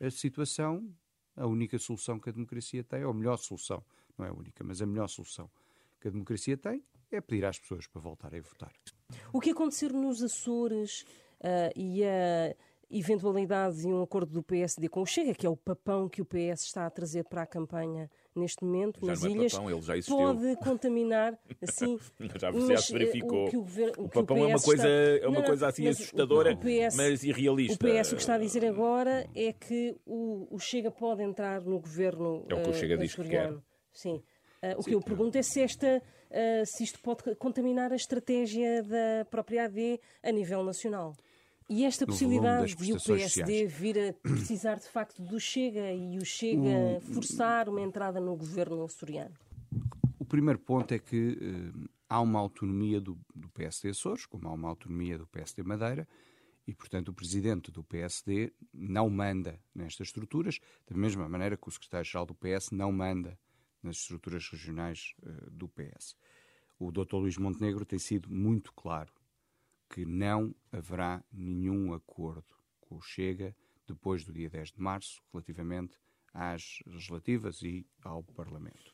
a 0.00 0.10
situação, 0.10 0.92
a 1.36 1.46
única 1.46 1.78
solução 1.78 2.18
que 2.18 2.28
a 2.28 2.32
democracia 2.32 2.84
tem, 2.84 3.04
ou 3.04 3.10
a 3.10 3.14
melhor 3.14 3.36
solução, 3.36 3.84
não 4.16 4.26
é 4.26 4.28
a 4.28 4.32
única, 4.32 4.62
mas 4.64 4.82
a 4.82 4.86
melhor 4.86 5.08
solução 5.08 5.50
que 6.00 6.08
a 6.08 6.10
democracia 6.10 6.56
tem, 6.56 6.82
é 7.10 7.20
pedir 7.20 7.44
às 7.44 7.58
pessoas 7.58 7.86
para 7.86 8.00
voltarem 8.00 8.40
a 8.40 8.42
votar. 8.42 8.72
O 9.32 9.40
que 9.40 9.50
acontecer 9.50 9.92
nos 9.92 10.22
Açores 10.22 11.02
uh, 11.40 11.72
e 11.76 12.04
a. 12.04 12.54
Eventualidade 12.92 13.80
de 13.80 13.86
um 13.86 14.02
acordo 14.02 14.30
do 14.32 14.42
PSD 14.42 14.86
com 14.88 15.00
o 15.00 15.06
Chega, 15.06 15.32
que 15.32 15.46
é 15.46 15.48
o 15.48 15.56
papão 15.56 16.10
que 16.10 16.20
o 16.20 16.26
PS 16.26 16.64
está 16.64 16.84
a 16.84 16.90
trazer 16.90 17.24
para 17.24 17.40
a 17.40 17.46
campanha 17.46 18.10
neste 18.36 18.62
momento 18.64 19.00
já 19.00 19.06
nas 19.06 19.24
é 19.24 19.28
ilhas, 19.30 19.52
papão, 19.52 20.36
pode 20.36 20.56
contaminar 20.56 21.38
assim. 21.62 21.98
já, 22.38 22.52
já 22.52 22.76
se 22.76 22.92
verificou. 22.92 23.48
O, 23.48 23.60
o, 24.02 24.04
o 24.04 24.08
papão 24.08 24.38
o 24.38 24.44
é 24.44 24.46
uma 24.48 24.60
coisa, 24.60 24.88
está... 24.88 25.24
é 25.24 25.28
uma 25.28 25.40
não, 25.40 25.46
coisa 25.46 25.68
assim 25.68 25.88
assustadora, 25.88 26.54
PS, 26.56 26.96
mas 26.96 27.24
irrealista. 27.24 27.74
O 27.74 27.78
PS 27.78 28.12
o 28.12 28.16
que 28.16 28.20
está 28.20 28.34
a 28.34 28.38
dizer 28.38 28.64
agora 28.66 29.26
é 29.34 29.52
que 29.52 29.96
o, 30.04 30.48
o 30.50 30.58
Chega 30.58 30.90
pode 30.90 31.22
entrar 31.22 31.62
no 31.62 31.80
governo. 31.80 32.44
É 32.48 32.54
o 32.54 32.62
que 32.62 32.70
o 32.70 32.74
Chega 32.74 32.96
uh, 32.96 32.98
diz 32.98 33.14
que 33.14 33.24
quer. 33.24 33.54
Sim. 33.90 34.22
Uh, 34.62 34.78
o 34.78 34.82
Sim, 34.82 34.90
que 34.90 34.94
eu 34.94 35.00
pergunto 35.00 35.36
é 35.38 35.42
se, 35.42 35.60
esta, 35.60 35.98
uh, 36.30 36.66
se 36.66 36.84
isto 36.84 37.00
pode 37.00 37.34
contaminar 37.36 37.90
a 37.90 37.96
estratégia 37.96 38.82
da 38.82 39.24
própria 39.30 39.64
AD 39.64 39.98
a 40.22 40.30
nível 40.30 40.62
nacional. 40.62 41.14
E 41.72 41.84
esta 41.86 42.04
possibilidade 42.04 42.74
de 42.74 42.92
o 42.92 43.02
PSD 43.02 43.28
sociais. 43.28 43.72
vir 43.72 43.98
a 43.98 44.12
precisar 44.12 44.74
de 44.74 44.86
facto 44.86 45.22
do 45.22 45.40
Chega 45.40 45.90
e 45.90 46.18
o 46.18 46.24
Chega 46.24 46.98
o... 46.98 47.00
forçar 47.00 47.66
uma 47.66 47.80
entrada 47.80 48.20
no 48.20 48.36
governo 48.36 48.84
açoriano? 48.84 49.34
O 50.18 50.24
primeiro 50.26 50.58
ponto 50.58 50.92
é 50.92 50.98
que 50.98 51.38
uh, 51.40 51.88
há 52.10 52.20
uma 52.20 52.38
autonomia 52.38 53.00
do, 53.00 53.18
do 53.34 53.48
PSD 53.48 53.88
Açores, 53.88 54.26
como 54.26 54.48
há 54.48 54.52
uma 54.52 54.68
autonomia 54.68 55.16
do 55.16 55.26
PSD 55.26 55.62
Madeira, 55.62 56.06
e, 56.66 56.74
portanto, 56.74 57.08
o 57.08 57.14
presidente 57.14 57.70
do 57.70 57.82
PSD 57.82 58.52
não 58.70 59.08
manda 59.08 59.58
nestas 59.74 60.08
estruturas, 60.08 60.60
da 60.86 60.94
mesma 60.94 61.26
maneira 61.26 61.56
que 61.56 61.68
o 61.68 61.72
secretário-geral 61.72 62.26
do 62.26 62.34
PS 62.34 62.70
não 62.70 62.92
manda 62.92 63.38
nas 63.82 63.96
estruturas 63.96 64.46
regionais 64.46 65.14
uh, 65.22 65.50
do 65.50 65.70
PS. 65.70 66.14
O 66.78 66.92
Dr. 66.92 67.14
Luís 67.14 67.38
Montenegro 67.38 67.86
tem 67.86 67.98
sido 67.98 68.28
muito 68.28 68.74
claro 68.74 69.10
que 69.92 70.06
não 70.06 70.54
haverá 70.72 71.22
nenhum 71.30 71.92
acordo 71.92 72.56
com 72.80 72.96
o 72.96 73.02
Chega 73.02 73.54
depois 73.86 74.24
do 74.24 74.32
dia 74.32 74.48
10 74.48 74.72
de 74.72 74.80
março 74.80 75.22
relativamente 75.30 75.98
às 76.32 76.78
legislativas 76.86 77.60
e 77.62 77.86
ao 78.02 78.22
Parlamento. 78.22 78.90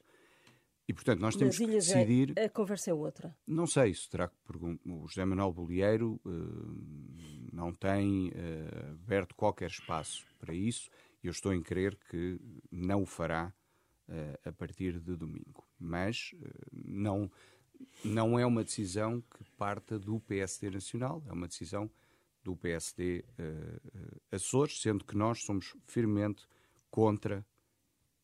E, 0.88 0.92
portanto, 0.92 1.20
nós 1.20 1.36
temos 1.36 1.56
que 1.56 1.66
decidir... 1.66 2.34
A 2.36 2.48
conversa 2.48 2.90
é 2.90 2.94
outra. 2.94 3.36
Não 3.46 3.66
sei, 3.66 3.90
isso 3.90 4.10
terá 4.10 4.26
que 4.26 4.36
perguntar. 4.44 4.82
O 4.90 5.06
José 5.06 5.24
Manuel 5.24 5.52
Bolieiro 5.52 6.18
uh, 6.24 7.50
não 7.52 7.72
tem 7.72 8.30
uh, 8.30 8.92
aberto 8.92 9.34
qualquer 9.36 9.68
espaço 9.68 10.26
para 10.38 10.54
isso 10.54 10.90
e 11.22 11.26
eu 11.26 11.30
estou 11.30 11.52
em 11.52 11.62
crer 11.62 11.96
que 12.10 12.40
não 12.72 13.02
o 13.02 13.06
fará 13.06 13.52
uh, 14.08 14.48
a 14.48 14.52
partir 14.52 14.98
de 14.98 15.14
domingo. 15.14 15.62
Mas 15.78 16.34
não 16.72 17.30
não 18.04 18.38
é 18.38 18.46
uma 18.46 18.64
decisão 18.64 19.20
que 19.20 19.44
parta 19.56 19.98
do 19.98 20.20
PSD 20.20 20.70
Nacional, 20.70 21.22
é 21.28 21.32
uma 21.32 21.48
decisão 21.48 21.90
do 22.42 22.56
PSD 22.56 23.24
uh, 23.38 23.42
uh, 23.42 24.20
Açores, 24.32 24.80
sendo 24.80 25.04
que 25.04 25.16
nós 25.16 25.42
somos 25.42 25.74
firmemente 25.86 26.46
contra 26.90 27.44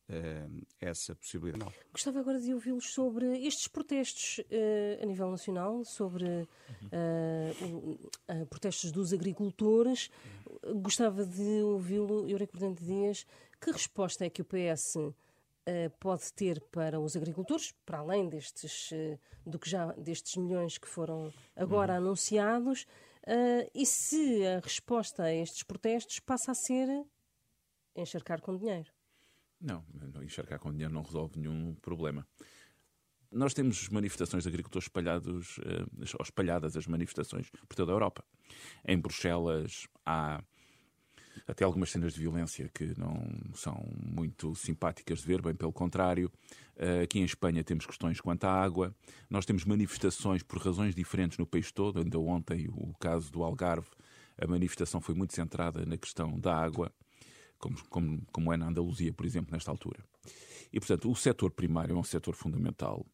uh, 0.09 0.65
essa 0.79 1.13
possibilidade. 1.15 1.73
Gostava 1.91 2.19
agora 2.19 2.39
de 2.39 2.53
ouvi-los 2.53 2.93
sobre 2.93 3.45
estes 3.45 3.67
protestos 3.67 4.39
uh, 4.39 5.03
a 5.03 5.05
nível 5.05 5.29
nacional, 5.29 5.83
sobre 5.85 6.47
protestos 8.49 8.91
dos 8.91 9.13
agricultores. 9.13 10.09
Gostava 10.81 11.25
de 11.25 11.61
ouvi-lo, 11.61 12.27
Eurico 12.27 12.53
Prudente 12.53 12.83
Dias, 12.83 13.25
que 13.61 13.71
resposta 13.71 14.25
é 14.25 14.29
que 14.29 14.41
o 14.41 14.45
PS 14.45 15.13
pode 15.99 16.31
ter 16.33 16.61
para 16.71 16.99
os 16.99 17.15
agricultores, 17.15 17.73
para 17.85 17.99
além 17.99 18.29
destes, 18.29 18.91
uh, 18.91 19.19
do 19.45 19.57
que 19.57 19.69
já, 19.69 19.91
destes 19.93 20.35
milhões 20.35 20.77
que 20.77 20.87
foram 20.87 21.33
agora 21.55 21.93
uhum. 21.93 21.99
anunciados, 21.99 22.83
uh, 23.27 23.69
e 23.73 23.85
se 23.85 24.45
a 24.45 24.59
resposta 24.59 25.23
a 25.23 25.33
estes 25.33 25.63
protestos 25.63 26.19
passa 26.19 26.51
a 26.51 26.55
ser 26.55 26.87
encharcar 27.95 28.41
com 28.41 28.55
dinheiro? 28.55 28.91
Não, 29.59 29.83
não 30.13 30.21
encharcar 30.21 30.59
com 30.59 30.71
dinheiro 30.71 30.93
não 30.93 31.01
resolve 31.01 31.39
nenhum 31.39 31.73
problema. 31.75 32.27
Nós 33.31 33.53
temos 33.53 33.89
manifestações 33.89 34.43
de 34.43 34.49
agricultores 34.49 34.85
espalhados, 34.85 35.59
espalhadas 36.21 36.77
as 36.77 36.87
manifestações 36.87 37.49
por 37.67 37.75
toda 37.75 37.91
a 37.91 37.95
Europa. 37.95 38.23
Em 38.87 38.97
Bruxelas 38.97 39.87
há 40.05 40.41
até 41.47 41.63
algumas 41.63 41.89
cenas 41.89 42.13
de 42.13 42.19
violência 42.19 42.69
que 42.73 42.97
não 42.97 43.27
são 43.53 43.83
muito 43.97 44.55
simpáticas 44.55 45.19
de 45.19 45.27
ver, 45.27 45.41
bem 45.41 45.55
pelo 45.55 45.73
contrário. 45.73 46.31
Eh, 46.75 47.01
aqui 47.03 47.19
em 47.19 47.23
Espanha 47.23 47.63
temos 47.63 47.85
questões 47.85 48.19
quanto 48.19 48.45
à 48.45 48.51
água, 48.51 48.93
nós 49.29 49.45
temos 49.45 49.65
manifestações 49.65 50.43
por 50.43 50.59
razões 50.59 50.95
diferentes 50.95 51.37
no 51.37 51.45
país 51.45 51.71
todo. 51.71 51.99
Ainda 51.99 52.19
ontem, 52.19 52.67
o 52.69 52.93
caso 52.99 53.31
do 53.31 53.43
Algarve, 53.43 53.89
a 54.37 54.47
manifestação 54.47 54.99
foi 54.99 55.15
muito 55.15 55.33
centrada 55.33 55.85
na 55.85 55.97
questão 55.97 56.39
da 56.39 56.55
água, 56.55 56.91
como, 57.57 57.77
como, 57.89 58.21
como 58.31 58.53
é 58.53 58.57
na 58.57 58.67
Andaluzia, 58.67 59.13
por 59.13 59.25
exemplo, 59.25 59.51
nesta 59.53 59.71
altura. 59.71 60.03
E, 60.71 60.79
portanto, 60.79 61.09
o 61.09 61.15
setor 61.15 61.51
primário 61.51 61.95
é 61.95 61.99
um 61.99 62.03
setor 62.03 62.35
fundamental. 62.35 63.05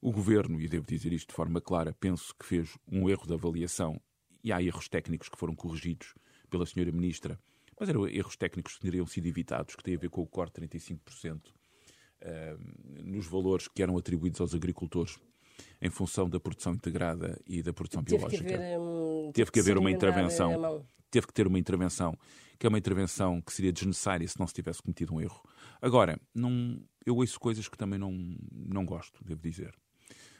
O 0.00 0.10
governo, 0.12 0.60
e 0.60 0.66
devo 0.66 0.86
dizer 0.86 1.12
isto 1.12 1.28
de 1.28 1.34
forma 1.34 1.60
clara, 1.60 1.94
penso 2.00 2.34
que 2.38 2.46
fez 2.46 2.78
um 2.90 3.08
erro 3.08 3.26
de 3.26 3.34
avaliação 3.34 4.00
e 4.42 4.50
há 4.50 4.62
erros 4.62 4.88
técnicos 4.88 5.28
que 5.28 5.38
foram 5.38 5.54
corrigidos 5.54 6.14
pela 6.50 6.66
senhora 6.66 6.92
ministra, 6.92 7.38
mas 7.78 7.88
eram 7.88 8.06
erros 8.06 8.36
técnicos 8.36 8.74
que 8.74 8.80
teriam 8.80 9.06
sido 9.06 9.26
evitados, 9.26 9.74
que 9.74 9.82
têm 9.82 9.96
a 9.96 9.98
ver 9.98 10.10
com 10.10 10.20
o 10.20 10.26
corte 10.26 10.60
de 10.60 10.68
35% 10.68 11.40
uh, 11.48 11.52
nos 13.02 13.26
valores 13.26 13.68
que 13.68 13.82
eram 13.82 13.96
atribuídos 13.96 14.40
aos 14.40 14.54
agricultores 14.54 15.18
em 15.80 15.90
função 15.90 16.28
da 16.28 16.38
produção 16.38 16.74
integrada 16.74 17.40
e 17.46 17.62
da 17.62 17.72
produção 17.72 18.02
teve 18.02 18.16
biológica. 18.16 18.44
Que 18.44 18.54
haver, 18.54 18.78
um, 18.78 19.32
teve 19.32 19.50
que 19.50 19.60
haver 19.60 19.78
uma 19.78 19.90
intervenção. 19.90 20.84
Teve 21.10 21.26
que 21.26 21.32
ter 21.32 21.46
uma 21.46 21.58
intervenção, 21.58 22.16
que 22.56 22.66
é 22.66 22.68
uma 22.68 22.78
intervenção 22.78 23.40
que 23.40 23.52
seria 23.52 23.72
desnecessária 23.72 24.26
se 24.28 24.38
não 24.38 24.46
se 24.46 24.54
tivesse 24.54 24.80
cometido 24.80 25.12
um 25.12 25.20
erro. 25.20 25.42
Agora, 25.82 26.20
não, 26.32 26.80
eu 27.04 27.16
ouço 27.16 27.40
coisas 27.40 27.68
que 27.68 27.76
também 27.76 27.98
não, 27.98 28.12
não 28.52 28.84
gosto, 28.84 29.24
devo 29.24 29.40
dizer. 29.40 29.74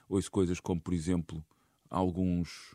Ouço 0.09 0.31
coisas 0.31 0.61
como, 0.61 0.81
por 0.81 0.95
exemplo, 0.95 1.45
alguns 1.89 2.75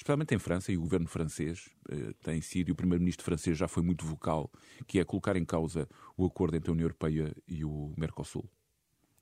especialmente 0.00 0.34
em 0.34 0.38
França, 0.38 0.72
e 0.72 0.78
o 0.78 0.80
governo 0.80 1.06
francês 1.06 1.68
eh, 1.90 2.14
tem 2.22 2.40
sido, 2.40 2.70
e 2.70 2.72
o 2.72 2.74
primeiro-ministro 2.74 3.22
francês 3.22 3.58
já 3.58 3.68
foi 3.68 3.82
muito 3.82 4.06
vocal, 4.06 4.50
que 4.86 4.98
é 4.98 5.04
colocar 5.04 5.36
em 5.36 5.44
causa 5.44 5.86
o 6.16 6.24
acordo 6.24 6.56
entre 6.56 6.70
a 6.70 6.72
União 6.72 6.86
Europeia 6.86 7.36
e 7.46 7.66
o 7.66 7.92
Mercosul. 7.98 8.48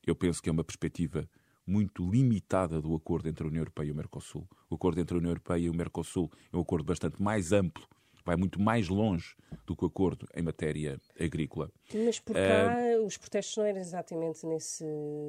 Eu 0.06 0.14
penso 0.14 0.40
que 0.40 0.48
é 0.48 0.52
uma 0.52 0.62
perspectiva 0.62 1.28
muito 1.66 2.08
limitada 2.08 2.80
do 2.80 2.94
acordo 2.94 3.28
entre 3.28 3.44
a 3.44 3.48
União 3.48 3.62
Europeia 3.62 3.88
e 3.88 3.90
o 3.90 3.94
Mercosul. 3.94 4.48
O 4.70 4.76
acordo 4.76 5.00
entre 5.00 5.16
a 5.16 5.18
União 5.18 5.32
Europeia 5.32 5.66
e 5.66 5.68
o 5.68 5.74
Mercosul 5.74 6.30
é 6.52 6.56
um 6.56 6.60
acordo 6.60 6.84
bastante 6.84 7.20
mais 7.20 7.52
amplo 7.52 7.84
vai 8.28 8.36
muito 8.36 8.60
mais 8.60 8.88
longe 8.88 9.34
do 9.66 9.74
que 9.74 9.84
o 9.84 9.86
acordo 9.86 10.28
em 10.34 10.42
matéria 10.42 11.00
agrícola. 11.18 11.70
Mas 11.94 12.20
por 12.20 12.34
cá 12.34 12.76
uh, 12.76 12.87
os 13.04 13.16
protestos 13.16 13.56
não 13.56 13.64
eram 13.64 13.80
exatamente 13.80 14.46
nesse 14.46 14.84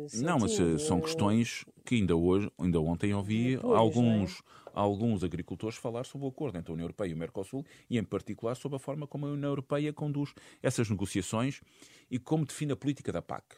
sentido. 0.07 0.25
Não, 0.25 0.39
mas 0.39 0.59
uh, 0.59 0.79
são 0.79 1.01
questões 1.01 1.65
que 1.85 1.95
ainda 1.95 2.15
hoje, 2.15 2.51
ainda 2.57 2.79
ontem 2.79 3.13
ouvi 3.13 3.55
Depois, 3.55 3.77
alguns, 3.77 4.39
é? 4.39 4.71
alguns 4.73 5.23
agricultores 5.23 5.77
falar 5.77 6.05
sobre 6.05 6.27
o 6.27 6.29
acordo 6.29 6.57
entre 6.57 6.71
a 6.71 6.73
União 6.73 6.85
Europeia 6.85 7.09
e 7.09 7.13
o 7.13 7.17
Mercosul 7.17 7.65
e 7.89 7.97
em 7.97 8.03
particular 8.03 8.55
sobre 8.55 8.75
a 8.75 8.79
forma 8.79 9.07
como 9.07 9.25
a 9.25 9.31
União 9.31 9.49
Europeia 9.49 9.93
conduz 9.93 10.33
essas 10.61 10.89
negociações 10.89 11.61
e 12.09 12.19
como 12.19 12.45
define 12.45 12.73
a 12.73 12.75
política 12.75 13.11
da 13.11 13.21
PAC, 13.21 13.55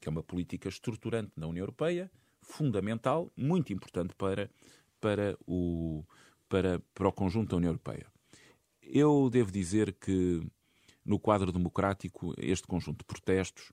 que 0.00 0.08
é 0.08 0.10
uma 0.10 0.22
política 0.22 0.68
estruturante 0.68 1.32
na 1.36 1.46
União 1.46 1.62
Europeia, 1.62 2.10
fundamental, 2.42 3.30
muito 3.36 3.72
importante 3.72 4.14
para, 4.14 4.50
para, 5.00 5.36
o, 5.46 6.04
para, 6.48 6.80
para 6.94 7.08
o 7.08 7.12
conjunto 7.12 7.50
da 7.50 7.56
União 7.56 7.70
Europeia. 7.70 8.06
Eu 8.82 9.30
devo 9.30 9.50
dizer 9.50 9.92
que, 9.94 10.42
no 11.04 11.18
quadro 11.18 11.50
democrático, 11.50 12.34
este 12.38 12.66
conjunto 12.66 12.98
de 12.98 13.04
protestos 13.04 13.72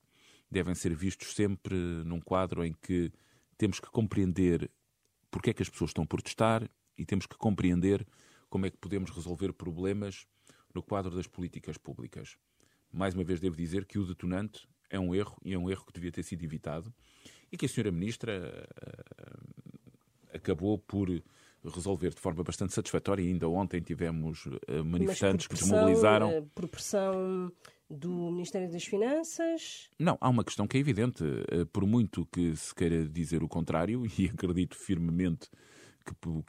devem 0.50 0.74
ser 0.74 0.96
vistos 0.96 1.34
sempre 1.34 1.76
num 1.76 2.20
quadro 2.20 2.66
em 2.66 2.74
que 2.74 3.12
temos 3.58 3.80
que 3.80 3.90
compreender 3.90 4.72
porque 5.30 5.52
é 5.52 5.54
que 5.54 5.62
as 5.62 5.70
pessoas 5.70 5.90
estão 5.90 6.04
a 6.04 6.08
protestar 6.08 6.70
e 6.98 7.06
temos 7.06 7.26
que 7.26 7.38
compreender 7.38 8.06
como 8.50 8.66
é 8.66 8.70
que 8.70 8.78
podemos 8.78 9.12
resolver 9.12 9.54
problemas 9.54 10.26
no 10.74 10.82
quadro 10.82 11.16
das 11.16 11.28
políticas 11.28 11.78
públicas. 11.78 12.38
Mais 12.92 13.14
uma 13.14 13.24
vez 13.24 13.40
devo 13.40 13.56
dizer 13.56 13.86
que 13.86 14.00
o 14.00 14.06
detonante 14.06 14.68
é 14.90 15.00
um 15.00 15.14
erro 15.14 15.38
e 15.46 15.54
é 15.54 15.58
um 15.58 15.70
erro 15.70 15.86
que 15.86 15.94
devia 15.94 16.12
ter 16.12 16.24
sido 16.24 16.44
evitado 16.44 16.94
e 17.52 17.58
que 17.58 17.66
a 17.66 17.70
senhora 17.70 17.92
ministra 17.92 18.68
uh, 18.68 20.36
acabou 20.36 20.80
por 20.80 21.10
resolver 21.64 22.10
de 22.10 22.20
forma 22.20 22.44
bastante 22.44 22.74
satisfatória. 22.74 23.24
Ainda 23.24 23.48
ontem 23.48 23.82
tivemos 23.82 24.46
uh, 24.46 24.84
manifestantes 24.86 25.48
que 25.48 25.56
desmobilizaram. 25.56 26.40
Uh, 26.40 26.50
por 26.54 26.68
pressão 26.68 27.52
do 27.90 28.32
Ministério 28.32 28.72
das 28.72 28.84
Finanças? 28.84 29.90
Não, 29.98 30.18
há 30.22 30.30
uma 30.30 30.44
questão 30.44 30.68
que 30.68 30.78
é 30.78 30.80
evidente. 30.80 31.24
Uh, 31.24 31.66
por 31.72 31.86
muito 31.86 32.26
que 32.28 32.56
se 32.56 32.74
queira 32.74 33.08
dizer 33.08 33.44
o 33.44 33.48
contrário, 33.48 34.04
e 34.18 34.26
acredito 34.28 34.76
firmemente 34.76 35.50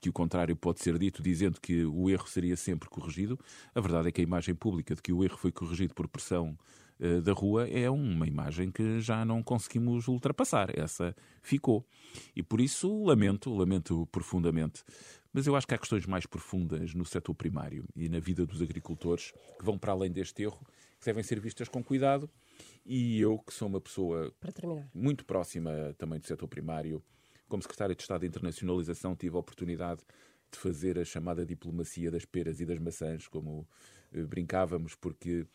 que, 0.00 0.08
o 0.08 0.12
contrário 0.12 0.56
pode 0.56 0.80
ser 0.80 0.98
dito, 0.98 1.22
dizendo 1.22 1.60
que 1.60 1.84
o 1.84 2.08
erro 2.08 2.26
seria 2.26 2.56
sempre 2.56 2.88
corrigido, 2.88 3.38
a 3.74 3.80
verdade 3.80 4.08
é 4.08 4.12
que 4.12 4.20
a 4.20 4.24
imagem 4.24 4.54
pública 4.54 4.94
de 4.94 5.02
que 5.02 5.12
o 5.12 5.22
erro 5.22 5.36
foi 5.36 5.52
corrigido 5.52 5.94
por 5.94 6.08
pressão 6.08 6.56
da 7.22 7.32
rua 7.32 7.68
é 7.68 7.88
uma 7.88 8.26
imagem 8.26 8.70
que 8.70 9.00
já 9.00 9.24
não 9.24 9.42
conseguimos 9.42 10.06
ultrapassar. 10.08 10.70
Essa 10.78 11.14
ficou. 11.42 11.86
E 12.34 12.42
por 12.42 12.60
isso 12.60 13.04
lamento, 13.04 13.52
lamento 13.54 14.06
profundamente. 14.12 14.84
Mas 15.32 15.46
eu 15.46 15.54
acho 15.54 15.66
que 15.66 15.74
há 15.74 15.78
questões 15.78 16.06
mais 16.06 16.26
profundas 16.26 16.92
no 16.94 17.04
setor 17.04 17.34
primário 17.34 17.84
e 17.94 18.08
na 18.08 18.18
vida 18.18 18.44
dos 18.44 18.60
agricultores 18.60 19.32
que 19.58 19.64
vão 19.64 19.78
para 19.78 19.92
além 19.92 20.10
deste 20.10 20.42
erro, 20.42 20.60
que 20.98 21.06
devem 21.06 21.22
ser 21.22 21.40
vistas 21.40 21.68
com 21.68 21.82
cuidado. 21.82 22.28
E 22.84 23.20
eu, 23.20 23.38
que 23.38 23.54
sou 23.54 23.68
uma 23.68 23.80
pessoa 23.80 24.32
muito 24.92 25.24
próxima 25.24 25.94
também 25.96 26.18
do 26.18 26.26
setor 26.26 26.48
primário, 26.48 27.02
como 27.48 27.62
secretário 27.62 27.94
de 27.94 28.02
Estado 28.02 28.20
de 28.20 28.26
Internacionalização, 28.26 29.14
tive 29.16 29.36
a 29.36 29.40
oportunidade 29.40 30.02
de 30.50 30.58
fazer 30.58 30.98
a 30.98 31.04
chamada 31.04 31.46
diplomacia 31.46 32.10
das 32.10 32.24
peras 32.24 32.60
e 32.60 32.66
das 32.66 32.78
maçãs, 32.78 33.28
como 33.28 33.68
eh, 34.12 34.22
brincávamos, 34.22 34.94
porque 34.96 35.46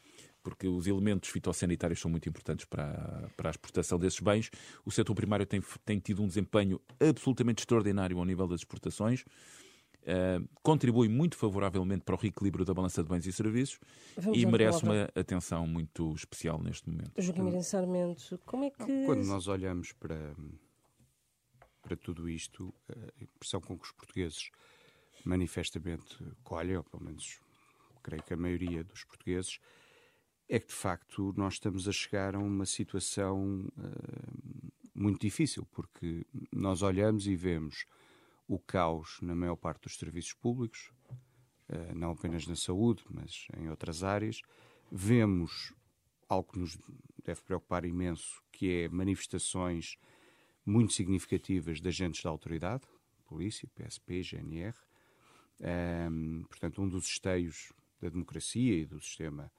porque 0.46 0.68
os 0.68 0.86
elementos 0.86 1.32
fitossanitários 1.32 2.00
são 2.00 2.12
muito 2.12 2.30
importantes 2.30 2.66
para 2.66 2.84
a, 2.84 3.30
para 3.36 3.50
a 3.50 3.52
exportação 3.52 3.98
desses 3.98 4.20
bens. 4.20 4.52
O 4.86 4.92
setor 4.92 5.16
primário 5.16 5.44
tem, 5.44 5.60
tem 5.84 5.98
tido 5.98 6.22
um 6.22 6.28
desempenho 6.28 6.80
absolutamente 7.00 7.64
extraordinário 7.64 8.20
ao 8.20 8.24
nível 8.24 8.48
das 8.48 8.60
exportações. 8.60 9.26
Uh, 10.04 10.48
contribui 10.62 11.10
muito 11.10 11.36
favoravelmente 11.36 12.04
para 12.04 12.14
o 12.14 12.18
reequilíbrio 12.18 12.64
da 12.64 12.76
balança 12.76 13.02
de 13.02 13.10
bens 13.10 13.26
e 13.26 13.34
serviços 13.34 13.80
Vamos 14.16 14.38
e 14.38 14.46
merece 14.46 14.84
uma 14.84 15.10
atenção 15.16 15.66
muito 15.66 16.14
especial 16.14 16.62
neste 16.62 16.88
momento. 16.88 17.12
Joaquim 17.18 17.62
Sarmento, 17.64 18.40
como 18.46 18.66
é 18.66 18.70
que... 18.70 19.06
Quando 19.08 19.26
nós 19.26 19.48
olhamos 19.48 19.94
para, 19.94 20.36
para 21.82 21.98
tudo 21.98 22.30
isto, 22.30 22.72
a 22.88 23.24
impressão 23.24 23.60
com 23.60 23.76
que 23.76 23.86
os 23.86 23.92
portugueses 23.94 24.52
manifestamente 25.26 26.24
colhem, 26.44 26.78
ou 26.78 26.84
pelo 26.84 27.04
menos 27.04 27.40
creio 28.04 28.22
que 28.22 28.36
a 28.36 28.38
maioria 28.38 28.84
dos 28.84 29.04
portugueses, 29.04 29.60
é 30.48 30.60
que 30.60 30.68
de 30.68 30.74
facto 30.74 31.34
nós 31.36 31.56
estamos 31.56 31.88
a 31.88 31.92
chegar 31.92 32.36
a 32.36 32.40
uma 32.40 32.66
situação 32.66 33.68
uh, 33.78 34.72
muito 34.94 35.22
difícil, 35.22 35.68
porque 35.72 36.26
nós 36.52 36.82
olhamos 36.82 37.28
e 37.28 37.36
vemos 37.36 37.86
o 38.48 38.60
caos 38.60 39.18
na 39.22 39.34
maior 39.36 39.56
parte 39.56 39.84
dos 39.84 39.98
serviços 39.98 40.34
públicos, 40.34 40.92
uh, 41.70 41.96
não 41.96 42.12
apenas 42.12 42.46
na 42.46 42.56
saúde, 42.56 43.04
mas 43.10 43.48
em 43.58 43.70
outras 43.70 44.04
áreas. 44.04 44.42
Vemos 44.92 45.74
algo 46.30 46.52
que 46.52 46.60
nos 46.60 46.78
deve 47.24 47.42
preocupar 47.42 47.86
imenso, 47.86 48.42
que 48.52 48.84
é 48.84 48.90
manifestações 48.90 49.98
muito 50.66 50.94
significativas 50.94 51.82
de 51.82 51.88
agentes 51.88 52.24
da 52.24 52.30
autoridade, 52.30 52.84
polícia, 53.26 53.70
PSP, 53.76 54.22
GNR. 54.24 54.76
Um, 55.60 56.44
portanto, 56.44 56.82
um 56.82 56.90
dos 56.90 57.06
esteios 57.06 57.72
da 58.02 58.10
democracia 58.10 58.80
e 58.80 58.86
do 58.86 59.00
sistema 59.00 59.52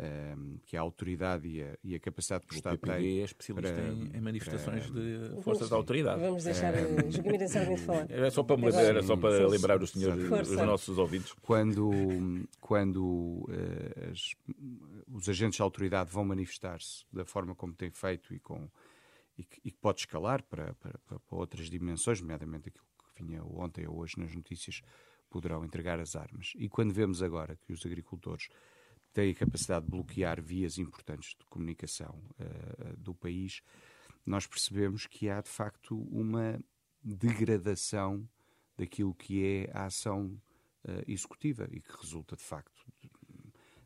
um, 0.00 0.58
que 0.64 0.76
a 0.76 0.80
autoridade 0.80 1.46
e 1.46 1.62
a, 1.62 1.76
e 1.84 1.94
a 1.94 2.00
capacidade 2.00 2.46
que 2.46 2.54
o 2.54 2.56
Estado 2.56 2.78
tem. 2.78 3.20
É 3.20 3.24
especialista 3.24 3.74
para, 3.74 3.88
em, 3.88 4.10
em, 4.14 4.20
manifestações 4.20 4.86
para, 4.86 5.00
de 5.00 5.42
forças 5.42 5.68
da 5.68 5.76
autoridade. 5.76 6.20
Vamos 6.20 6.44
deixar 6.44 6.74
é, 6.74 6.84
o 6.84 7.10
Joaquim 7.12 7.30
Miranda 7.30 7.76
falar. 7.76 8.10
Era 8.10 8.30
só 8.30 8.42
para, 8.42 8.80
era 8.80 9.02
só 9.02 9.16
para 9.16 9.46
lembrar 9.46 9.82
os 9.82 9.90
senhores, 9.90 10.24
os 10.24 10.56
nossos 10.56 10.96
ouvintes. 10.96 11.32
Quando, 11.42 12.48
quando 12.60 13.04
uh, 13.04 14.10
as, 14.10 14.34
os 15.12 15.28
agentes 15.28 15.58
da 15.58 15.64
autoridade 15.64 16.10
vão 16.10 16.24
manifestar-se 16.24 17.04
da 17.12 17.24
forma 17.24 17.54
como 17.54 17.74
têm 17.74 17.90
feito 17.90 18.34
e, 18.34 18.38
com, 18.38 18.68
e, 19.36 19.44
que, 19.44 19.60
e 19.64 19.70
que 19.70 19.78
pode 19.78 20.00
escalar 20.00 20.42
para, 20.44 20.74
para, 20.74 20.98
para, 20.98 21.18
outras 21.30 21.68
dimensões, 21.68 22.20
nomeadamente 22.20 22.68
aquilo 22.68 22.86
que 22.98 23.22
vinha 23.22 23.44
ontem 23.44 23.86
ou 23.86 23.98
hoje 23.98 24.18
nas 24.18 24.34
notícias, 24.34 24.82
poderão 25.28 25.64
entregar 25.64 26.00
as 26.00 26.16
armas. 26.16 26.52
E 26.56 26.68
quando 26.68 26.92
vemos 26.92 27.22
agora 27.22 27.56
que 27.56 27.72
os 27.72 27.84
agricultores 27.84 28.48
tem 29.12 29.30
a 29.30 29.34
capacidade 29.34 29.84
de 29.84 29.90
bloquear 29.90 30.40
vias 30.40 30.78
importantes 30.78 31.30
de 31.30 31.44
comunicação 31.46 32.22
uh, 32.38 32.96
do 32.96 33.14
país, 33.14 33.62
nós 34.24 34.46
percebemos 34.46 35.06
que 35.06 35.28
há 35.28 35.40
de 35.40 35.48
facto 35.48 35.96
uma 36.10 36.60
degradação 37.02 38.28
daquilo 38.76 39.14
que 39.14 39.44
é 39.44 39.70
a 39.72 39.86
ação 39.86 40.40
uh, 40.84 41.04
executiva 41.06 41.68
e 41.70 41.80
que 41.80 41.96
resulta 41.96 42.36
de 42.36 42.42
facto, 42.42 42.84
de, 43.00 43.10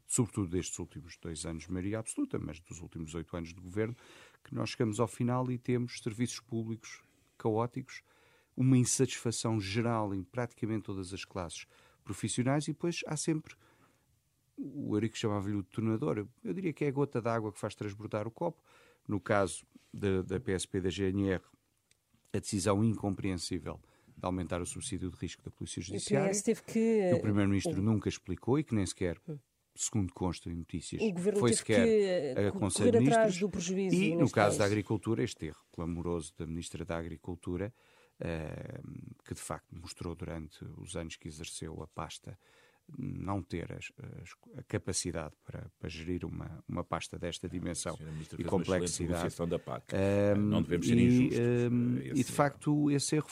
sobretudo 0.06 0.50
destes 0.50 0.78
últimos 0.78 1.16
dois 1.16 1.46
anos 1.46 1.64
de 1.64 1.72
maioria 1.72 1.98
absoluta, 1.98 2.38
mas 2.38 2.60
dos 2.60 2.80
últimos 2.80 3.14
oito 3.14 3.36
anos 3.36 3.54
de 3.54 3.60
governo, 3.60 3.96
que 4.42 4.54
nós 4.54 4.70
chegamos 4.70 5.00
ao 5.00 5.08
final 5.08 5.50
e 5.50 5.58
temos 5.58 6.00
serviços 6.02 6.40
públicos 6.40 7.02
caóticos, 7.38 8.02
uma 8.56 8.78
insatisfação 8.78 9.58
geral 9.60 10.14
em 10.14 10.22
praticamente 10.22 10.84
todas 10.84 11.12
as 11.12 11.24
classes 11.24 11.66
profissionais 12.04 12.68
e 12.68 12.72
depois 12.72 13.00
há 13.06 13.16
sempre 13.16 13.56
o 14.56 14.94
Eurico 14.94 15.16
chamava-lhe 15.16 15.56
o 15.56 15.62
detonador. 15.62 16.26
Eu 16.42 16.54
diria 16.54 16.72
que 16.72 16.84
é 16.84 16.88
a 16.88 16.92
gota 16.92 17.20
d'água 17.20 17.52
que 17.52 17.58
faz 17.58 17.74
transbordar 17.74 18.26
o 18.26 18.30
copo. 18.30 18.62
No 19.06 19.20
caso 19.20 19.64
da, 19.92 20.22
da 20.22 20.40
PSP 20.40 20.80
da 20.80 20.90
GNR, 20.90 21.42
a 22.32 22.38
decisão 22.38 22.82
incompreensível 22.82 23.80
de 24.16 24.24
aumentar 24.24 24.60
o 24.60 24.66
subsídio 24.66 25.10
de 25.10 25.16
risco 25.16 25.42
da 25.42 25.50
Polícia 25.50 25.82
Judiciária. 25.82 26.32
O 26.32 26.62
que... 26.64 27.12
o 27.14 27.20
Primeiro-Ministro 27.20 27.80
o... 27.80 27.82
nunca 27.82 28.08
explicou 28.08 28.58
e 28.58 28.64
que 28.64 28.74
nem 28.74 28.86
sequer, 28.86 29.20
segundo 29.74 30.12
consta 30.12 30.48
em 30.48 30.54
notícias, 30.54 31.02
foi 31.38 31.52
sequer 31.52 32.34
que 32.34 32.40
a 32.40 32.52
Conselho 32.52 32.92
de 32.92 32.98
Ministros. 33.00 33.38
Do 33.38 33.50
prejuízo, 33.50 33.96
e, 33.96 34.14
no 34.14 34.20
caso, 34.20 34.32
caso, 34.32 34.58
da 34.58 34.64
Agricultura, 34.64 35.22
este 35.22 35.46
erro 35.46 35.64
clamoroso 35.72 36.32
da 36.38 36.46
Ministra 36.46 36.84
da 36.84 36.96
Agricultura, 36.96 37.74
uh, 38.20 39.24
que 39.24 39.34
de 39.34 39.40
facto 39.40 39.76
mostrou 39.76 40.14
durante 40.14 40.64
os 40.78 40.96
anos 40.96 41.16
que 41.16 41.28
exerceu 41.28 41.82
a 41.82 41.86
pasta 41.86 42.38
não 42.98 43.42
ter 43.42 43.72
as, 43.72 43.90
as, 44.20 44.30
a 44.58 44.62
capacidade 44.64 45.34
para, 45.44 45.70
para, 45.78 45.88
gerir 45.88 46.24
uma, 46.24 46.62
uma 46.68 46.84
pasta 46.84 47.18
desta 47.18 47.48
dimensão 47.48 47.98
e 48.38 48.44
complexidade. 48.44 49.34
Da 49.46 49.58
PAC. 49.58 49.94
Um, 49.94 50.40
não 50.40 50.62
devemos 50.62 50.86
ser 50.86 50.96
e, 50.96 51.04
injustos. 51.04 51.38
Um, 51.38 51.98
e 51.98 52.24
de 52.24 52.32
facto, 52.32 52.90
esse 52.90 53.16
erro 53.16 53.28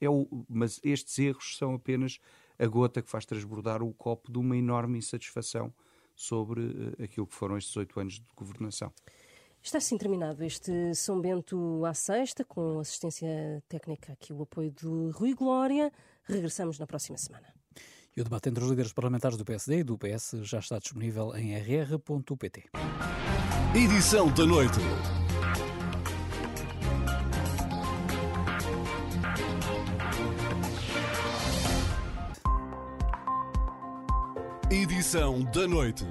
é 0.00 0.08
o. 0.08 0.26
Mas 0.48 0.80
estes 0.82 1.18
erros 1.18 1.56
são 1.56 1.74
apenas 1.74 2.18
a 2.58 2.66
gota 2.66 3.02
que 3.02 3.10
faz 3.10 3.24
transbordar 3.24 3.82
o 3.82 3.92
copo 3.92 4.32
de 4.32 4.38
uma 4.38 4.56
enorme 4.56 4.98
insatisfação 4.98 5.72
sobre 6.14 6.60
uh, 6.62 7.02
aquilo 7.02 7.26
que 7.26 7.34
foram 7.34 7.58
estes 7.58 7.76
oito 7.76 7.98
anos 8.00 8.14
de 8.14 8.26
governação. 8.34 8.92
Está 9.62 9.78
assim 9.78 9.98
terminado 9.98 10.44
este 10.44 10.94
São 10.94 11.20
Bento 11.20 11.84
à 11.84 11.92
sexta, 11.92 12.44
com 12.44 12.78
assistência 12.78 13.62
técnica 13.68 14.12
aqui, 14.12 14.32
o 14.32 14.42
apoio 14.42 14.70
de 14.70 14.86
Rui 15.10 15.34
Glória. 15.34 15.92
Regressamos 16.22 16.78
na 16.78 16.86
próxima 16.86 17.18
semana. 17.18 17.55
E 18.16 18.20
o 18.22 18.24
debate 18.24 18.48
entre 18.48 18.64
os 18.64 18.70
líderes 18.70 18.94
parlamentares 18.94 19.36
do 19.36 19.44
PSD 19.44 19.80
e 19.80 19.84
do 19.84 19.98
PS 19.98 20.36
já 20.42 20.58
está 20.58 20.78
disponível 20.78 21.36
em 21.36 21.54
rr.pt. 21.54 22.64
Edição 23.74 24.32
da 24.32 24.46
noite. 24.46 24.78
Edição 34.70 35.44
da 35.52 35.68
noite. 35.68 36.06